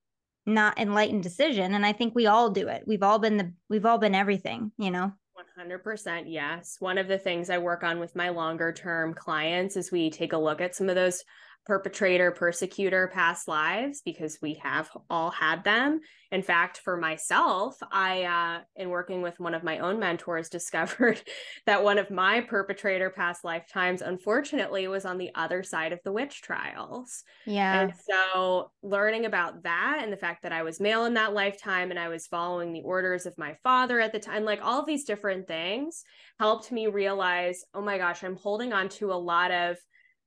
[0.47, 2.85] not enlightened decision and I think we all do it.
[2.87, 5.13] We've all been the we've all been everything, you know.
[5.59, 6.77] 100% yes.
[6.81, 10.33] One of the things I work on with my longer term clients is we take
[10.33, 11.25] a look at some of those
[11.67, 16.01] perpetrator persecutor past lives because we have all had them.
[16.31, 21.23] In fact for myself i uh, in working with one of my own mentors discovered
[21.67, 26.13] that one of my perpetrator past lifetimes unfortunately was on the other side of the
[26.13, 27.23] witch trials.
[27.47, 27.83] Yeah.
[27.83, 31.91] And so learning about that and the fact that i was male in that lifetime
[31.91, 35.05] and i was following the orders of my father at the time like all these
[35.05, 36.05] different things
[36.39, 39.77] helped me realize oh my gosh i'm holding on to a lot of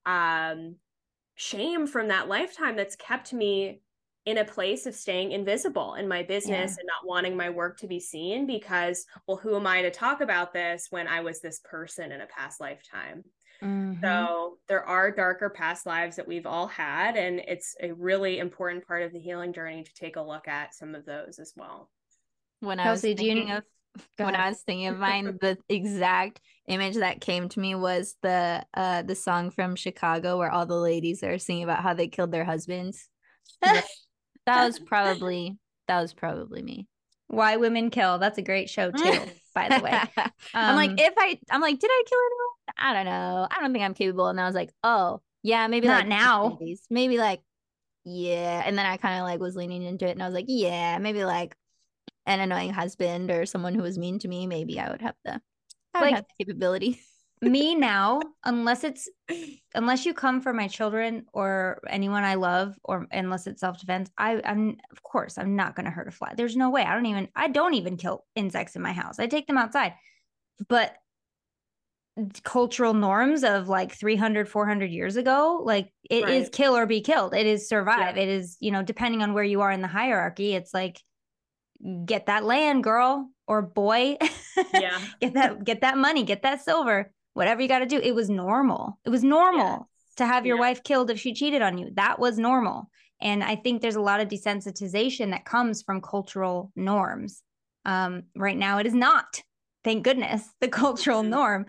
[0.05, 0.75] um
[1.37, 3.79] shame from that lifetime that's kept me
[4.25, 6.79] in a place of staying invisible in my business yeah.
[6.79, 10.19] and not wanting my work to be seen because well who am i to talk
[10.19, 13.23] about this when i was this person in a past lifetime
[13.63, 14.01] mm-hmm.
[14.01, 18.85] so there are darker past lives that we've all had and it's a really important
[18.85, 21.89] part of the healing journey to take a look at some of those as well
[22.61, 23.63] when i was thinking of
[24.17, 28.65] when I was thinking of mine, the exact image that came to me was the
[28.73, 32.31] uh the song from Chicago where all the ladies are singing about how they killed
[32.31, 33.09] their husbands.
[33.61, 33.85] that
[34.45, 36.87] was probably that was probably me.
[37.27, 38.19] Why Women Kill.
[38.19, 39.19] That's a great show too,
[39.53, 39.91] by the way.
[39.91, 42.47] Um, I'm like, um, if I I'm like, did I kill anyone?
[42.77, 43.47] I don't know.
[43.51, 44.27] I don't think I'm capable.
[44.27, 46.59] And I was like, oh yeah, maybe not like now.
[46.89, 47.41] Maybe like
[48.05, 48.63] yeah.
[48.65, 50.97] And then I kind of like was leaning into it and I was like, yeah,
[50.99, 51.55] maybe like
[52.27, 55.41] an annoying husband or someone who was mean to me, maybe I would have the
[55.93, 56.99] I would like, have the capability.
[57.41, 59.09] me now, unless it's
[59.73, 64.11] unless you come for my children or anyone I love, or unless it's self defense,
[64.17, 66.33] I I'm of course I'm not gonna hurt a fly.
[66.35, 66.83] There's no way.
[66.83, 69.19] I don't even I don't even kill insects in my house.
[69.19, 69.93] I take them outside.
[70.67, 70.95] But
[72.43, 76.33] cultural norms of like 300 400 years ago like it right.
[76.33, 78.23] is kill or be killed it is survive yeah.
[78.23, 80.99] it is you know depending on where you are in the hierarchy it's like
[82.05, 84.17] get that land, girl or boy.
[84.73, 84.99] Yeah.
[85.21, 87.99] get that get that money, get that silver, whatever you got to do.
[87.99, 88.99] It was normal.
[89.05, 89.77] It was normal yeah.
[90.17, 90.61] to have your yeah.
[90.61, 91.91] wife killed if she cheated on you.
[91.95, 92.89] That was normal.
[93.21, 97.41] And I think there's a lot of desensitization that comes from cultural norms.
[97.85, 99.41] Um, right now, it is not,
[99.83, 101.31] thank goodness, the cultural mm-hmm.
[101.31, 101.65] norm.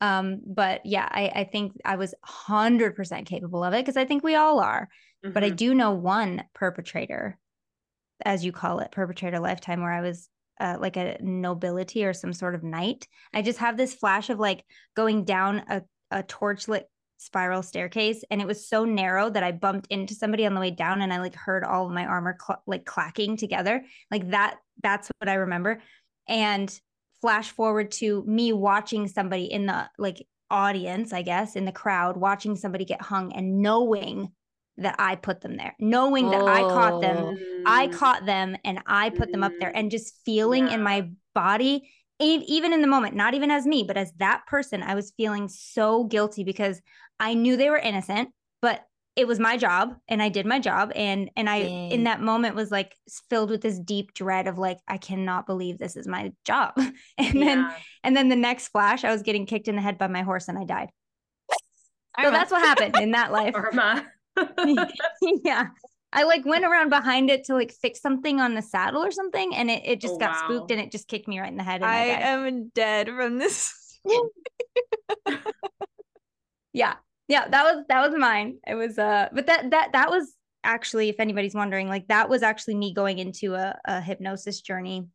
[0.00, 4.24] Um, but yeah, I, I think I was 100% capable of it because I think
[4.24, 4.88] we all are.
[5.24, 5.32] Mm-hmm.
[5.32, 5.56] But I mm-hmm.
[5.56, 7.38] do know one perpetrator
[8.24, 10.28] as you call it, perpetrator lifetime, where I was
[10.60, 13.06] uh, like a nobility or some sort of knight.
[13.34, 14.64] I just have this flash of like
[14.94, 16.84] going down a, a torchlit
[17.18, 20.72] spiral staircase and it was so narrow that I bumped into somebody on the way
[20.72, 23.84] down and I like heard all of my armor cl- like clacking together.
[24.10, 25.80] Like that, that's what I remember.
[26.28, 26.80] And
[27.20, 32.16] flash forward to me watching somebody in the like audience, I guess, in the crowd,
[32.16, 34.32] watching somebody get hung and knowing
[34.78, 36.46] that I put them there, knowing that oh.
[36.46, 37.62] I caught them, oh.
[37.66, 37.96] I oh.
[37.96, 39.78] caught them and I put them up there mm.
[39.78, 40.74] and just feeling yeah.
[40.74, 44.82] in my body, even in the moment, not even as me, but as that person,
[44.82, 46.80] I was feeling so guilty because
[47.18, 48.82] I knew they were innocent, but
[49.14, 50.92] it was my job and I did my job.
[50.94, 51.90] And, and I, Dang.
[51.90, 52.94] in that moment was like
[53.28, 56.72] filled with this deep dread of like, I cannot believe this is my job.
[56.76, 57.44] and yeah.
[57.44, 60.22] then, and then the next flash, I was getting kicked in the head by my
[60.22, 60.90] horse and I died.
[62.22, 63.54] So that's what happened in that life.
[63.54, 64.06] Karma.
[65.44, 65.68] yeah.
[66.12, 69.54] I like went around behind it to like fix something on the saddle or something,
[69.54, 70.42] and it, it just oh, got wow.
[70.44, 71.82] spooked and it just kicked me right in the head.
[71.82, 73.72] I, I am dead from this.
[76.72, 76.94] yeah.
[77.28, 78.58] Yeah, that was that was mine.
[78.66, 82.42] It was uh but that that that was actually, if anybody's wondering, like that was
[82.42, 85.06] actually me going into a, a hypnosis journey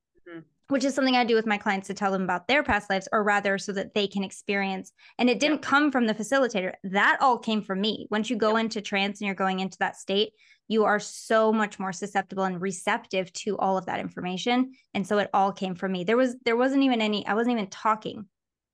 [0.69, 3.07] which is something I do with my clients to tell them about their past lives,
[3.11, 4.91] or rather, so that they can experience.
[5.17, 6.73] And it didn't come from the facilitator.
[6.83, 8.07] That all came from me.
[8.11, 10.33] Once you go into trance and you're going into that state,
[10.67, 14.73] you are so much more susceptible and receptive to all of that information.
[14.93, 16.03] And so it all came from me.
[16.03, 17.25] There was there wasn't even any.
[17.25, 18.25] I wasn't even talking.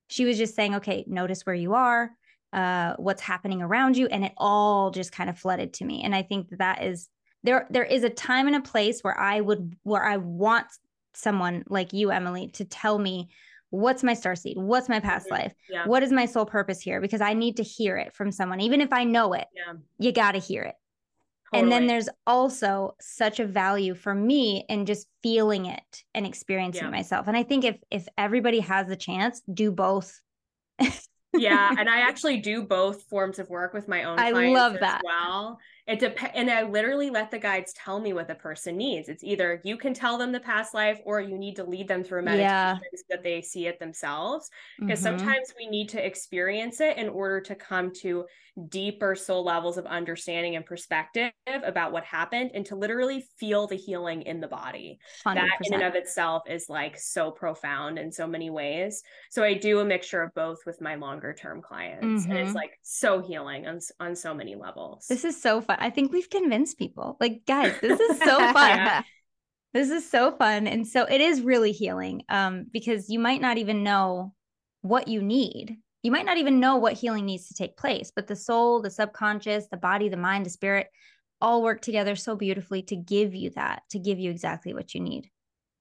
[0.08, 2.12] She was just saying, "Okay, notice where you are,
[2.52, 6.04] uh, what's happening around you," and it all just kind of flooded to me.
[6.04, 7.10] And I think that, that is
[7.44, 7.68] there.
[7.70, 10.68] There is a time and a place where I would where I want
[11.14, 13.30] someone like you, Emily, to tell me
[13.70, 14.56] what's my starseed?
[14.58, 15.54] What's my past life?
[15.70, 15.86] Yeah.
[15.88, 17.02] What is my sole purpose here?
[17.02, 18.62] Because I need to hear it from someone.
[18.62, 19.74] Even if I know it, Yeah.
[19.98, 20.76] you got to hear it.
[21.56, 26.86] And then there's also such a value for me in just feeling it and experiencing
[26.86, 26.90] Yeah.
[26.90, 27.28] myself.
[27.28, 30.20] And I think if if everybody has the chance, do both.
[31.36, 34.80] yeah and i actually do both forms of work with my own I love as
[34.82, 35.02] that.
[35.04, 39.10] well it depends and i literally let the guides tell me what the person needs
[39.10, 42.04] it's either you can tell them the past life or you need to lead them
[42.04, 42.80] through a meditation Yeah.
[42.96, 44.50] so that they see it themselves
[44.86, 45.02] because Mhm.
[45.02, 48.26] sometimes we need to experience it in order to come to
[48.70, 53.76] deeper soul levels of understanding and perspective about what happened and to literally feel the
[53.76, 58.28] healing in the body that in and of itself is like so profound in so
[58.28, 59.02] many ways.
[59.32, 62.46] So I do a mixture of both with my longer term clients, and Mhm.
[62.46, 65.08] it's like so healing on on so many levels.
[65.08, 65.78] This is so fun.
[65.80, 67.18] I think we've convinced people.
[67.20, 68.78] Like, guys, this is so fun.
[68.78, 69.04] Yeah.
[69.74, 70.68] This is so fun.
[70.68, 74.36] And so it is really healing um, because you might not even know
[74.82, 75.78] what you need.
[76.04, 78.90] You might not even know what healing needs to take place, but the soul, the
[78.92, 80.88] subconscious, the body, the mind, the spirit
[81.42, 85.02] all work together so beautifully to give you that, to give you exactly what you
[85.02, 85.30] need.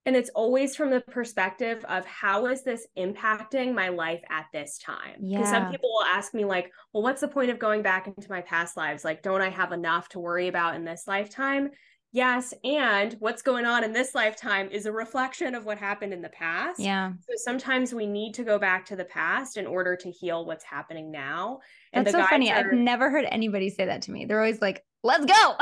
[0.05, 4.79] and it's always from the perspective of how is this impacting my life at this
[4.79, 5.15] time?
[5.21, 8.29] Because some people will ask me like, well, what's the point of going back into
[8.29, 9.05] my past lives?
[9.05, 11.71] Like, don't I have enough to worry about in this lifetime?
[12.15, 16.21] Yes, and what's going on in this lifetime is a reflection of what happened in
[16.21, 16.79] the past.
[16.79, 17.13] Yeah.
[17.21, 20.63] So sometimes we need to go back to the past in order to heal what's
[20.63, 21.61] happening now.
[21.95, 22.49] And That's so funny.
[22.49, 24.27] guides I've never heard anybody say that to me.
[24.27, 25.57] They're always like, let's go.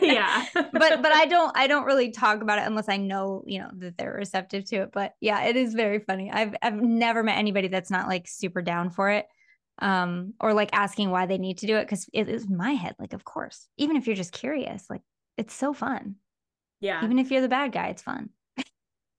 [0.00, 0.46] yeah.
[0.54, 3.70] but but I don't I don't really talk about it unless I know, you know,
[3.74, 4.90] that they're receptive to it.
[4.90, 6.30] But yeah, it is very funny.
[6.32, 9.26] I've I've never met anybody that's not like super down for it.
[9.80, 12.96] Um, or like asking why they need to do it because it is my head.
[12.98, 15.02] Like, of course, even if you're just curious, like
[15.38, 16.16] it's so fun.
[16.80, 17.02] yeah.
[17.02, 18.30] Even if you're the bad guy, it's fun.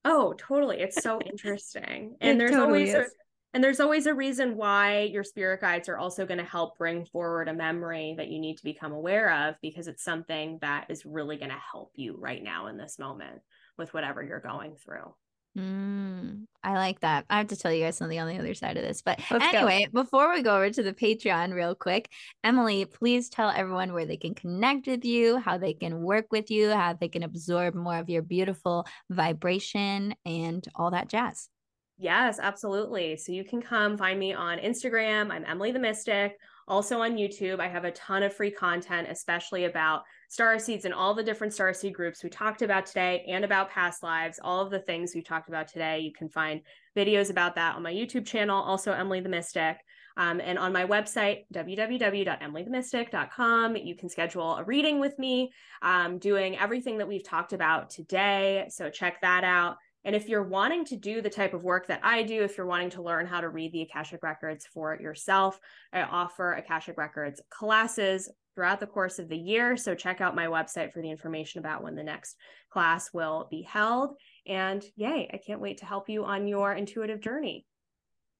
[0.06, 0.80] Oh, totally.
[0.80, 2.16] It's so interesting.
[2.22, 3.06] And there's totally always a,
[3.54, 7.06] and there's always a reason why your spirit guides are also going to help bring
[7.06, 11.06] forward a memory that you need to become aware of because it's something that is
[11.06, 13.42] really going to help you right now in this moment
[13.78, 15.16] with whatever you're going through.
[15.60, 17.26] Mm, I like that.
[17.30, 19.02] I have to tell you guys something on the other side of this.
[19.02, 19.58] But Let's go.
[19.58, 22.10] anyway, before we go over to the Patreon real quick,
[22.44, 26.50] Emily, please tell everyone where they can connect with you, how they can work with
[26.50, 31.50] you, how they can absorb more of your beautiful vibration and all that jazz.
[31.98, 33.18] Yes, absolutely.
[33.18, 35.32] So you can come find me on Instagram.
[35.32, 36.38] I'm Emily the Mystic.
[36.66, 41.14] Also on YouTube, I have a ton of free content, especially about starseeds and all
[41.14, 44.40] the different starseed groups we talked about today and about past lives.
[44.44, 46.62] All of the things we talked about today, you can find
[46.96, 49.78] videos about that on my YouTube channel, also Emily the Mystic.
[50.18, 56.58] Um, and on my website, www.emilythemystic.com, you can schedule a reading with me, um, doing
[56.58, 58.66] everything that we've talked about today.
[58.70, 59.78] So check that out.
[60.06, 62.66] And if you're wanting to do the type of work that I do, if you're
[62.66, 65.60] wanting to learn how to read the Akashic Records for yourself,
[65.92, 69.78] I offer Akashic Records classes throughout the course of the year.
[69.78, 72.36] So check out my website for the information about when the next
[72.70, 74.18] class will be held.
[74.46, 77.66] And yay, I can't wait to help you on your intuitive journey.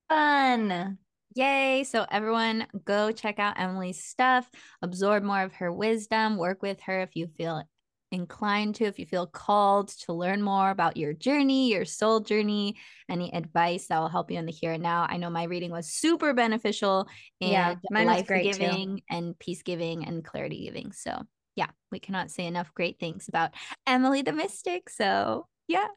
[0.10, 0.98] Fun.
[1.36, 1.86] Yay.
[1.86, 4.50] So, everyone, go check out Emily's stuff,
[4.82, 7.64] absorb more of her wisdom, work with her if you feel
[8.12, 12.76] inclined to, if you feel called to learn more about your journey, your soul journey,
[13.10, 15.06] any advice that will help you in the here and now.
[15.10, 17.08] I know my reading was super beneficial
[17.42, 20.92] and Yeah, life giving and peace giving and clarity giving.
[20.92, 21.22] So,
[21.56, 23.52] yeah, we cannot say enough great things about
[23.86, 24.90] Emily the Mystic.
[24.90, 25.88] So, yeah.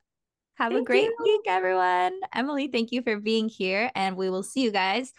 [0.57, 1.17] Have a great you.
[1.25, 2.13] week, everyone.
[2.35, 3.91] Emily, thank you for being here.
[3.95, 5.11] And we will see you guys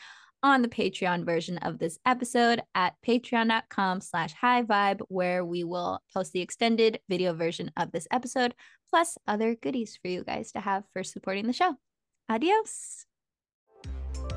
[0.44, 6.02] on the Patreon version of this episode at patreon.com slash high vibe, where we will
[6.14, 8.54] post the extended video version of this episode,
[8.90, 11.76] plus other goodies for you guys to have for supporting the show.
[12.30, 13.06] Adios.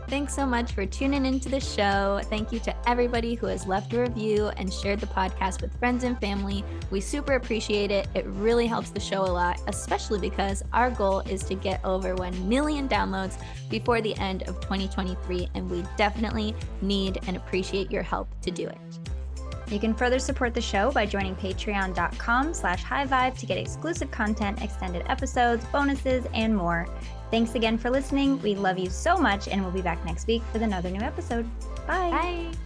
[0.09, 2.21] Thanks so much for tuning into the show.
[2.27, 6.05] Thank you to everybody who has left a review and shared the podcast with friends
[6.05, 6.65] and family.
[6.93, 8.07] We super appreciate it.
[8.15, 12.15] It really helps the show a lot, especially because our goal is to get over
[12.15, 13.37] 1 million downloads
[13.69, 18.69] before the end of 2023, and we definitely need and appreciate your help to do
[18.69, 18.79] it.
[19.69, 24.13] You can further support the show by joining patreon.com slash high vibe to get exclusive
[24.13, 26.87] content, extended episodes, bonuses, and more.
[27.31, 28.41] Thanks again for listening.
[28.43, 31.49] We love you so much, and we'll be back next week with another new episode.
[31.87, 32.11] Bye.
[32.11, 32.66] Bye.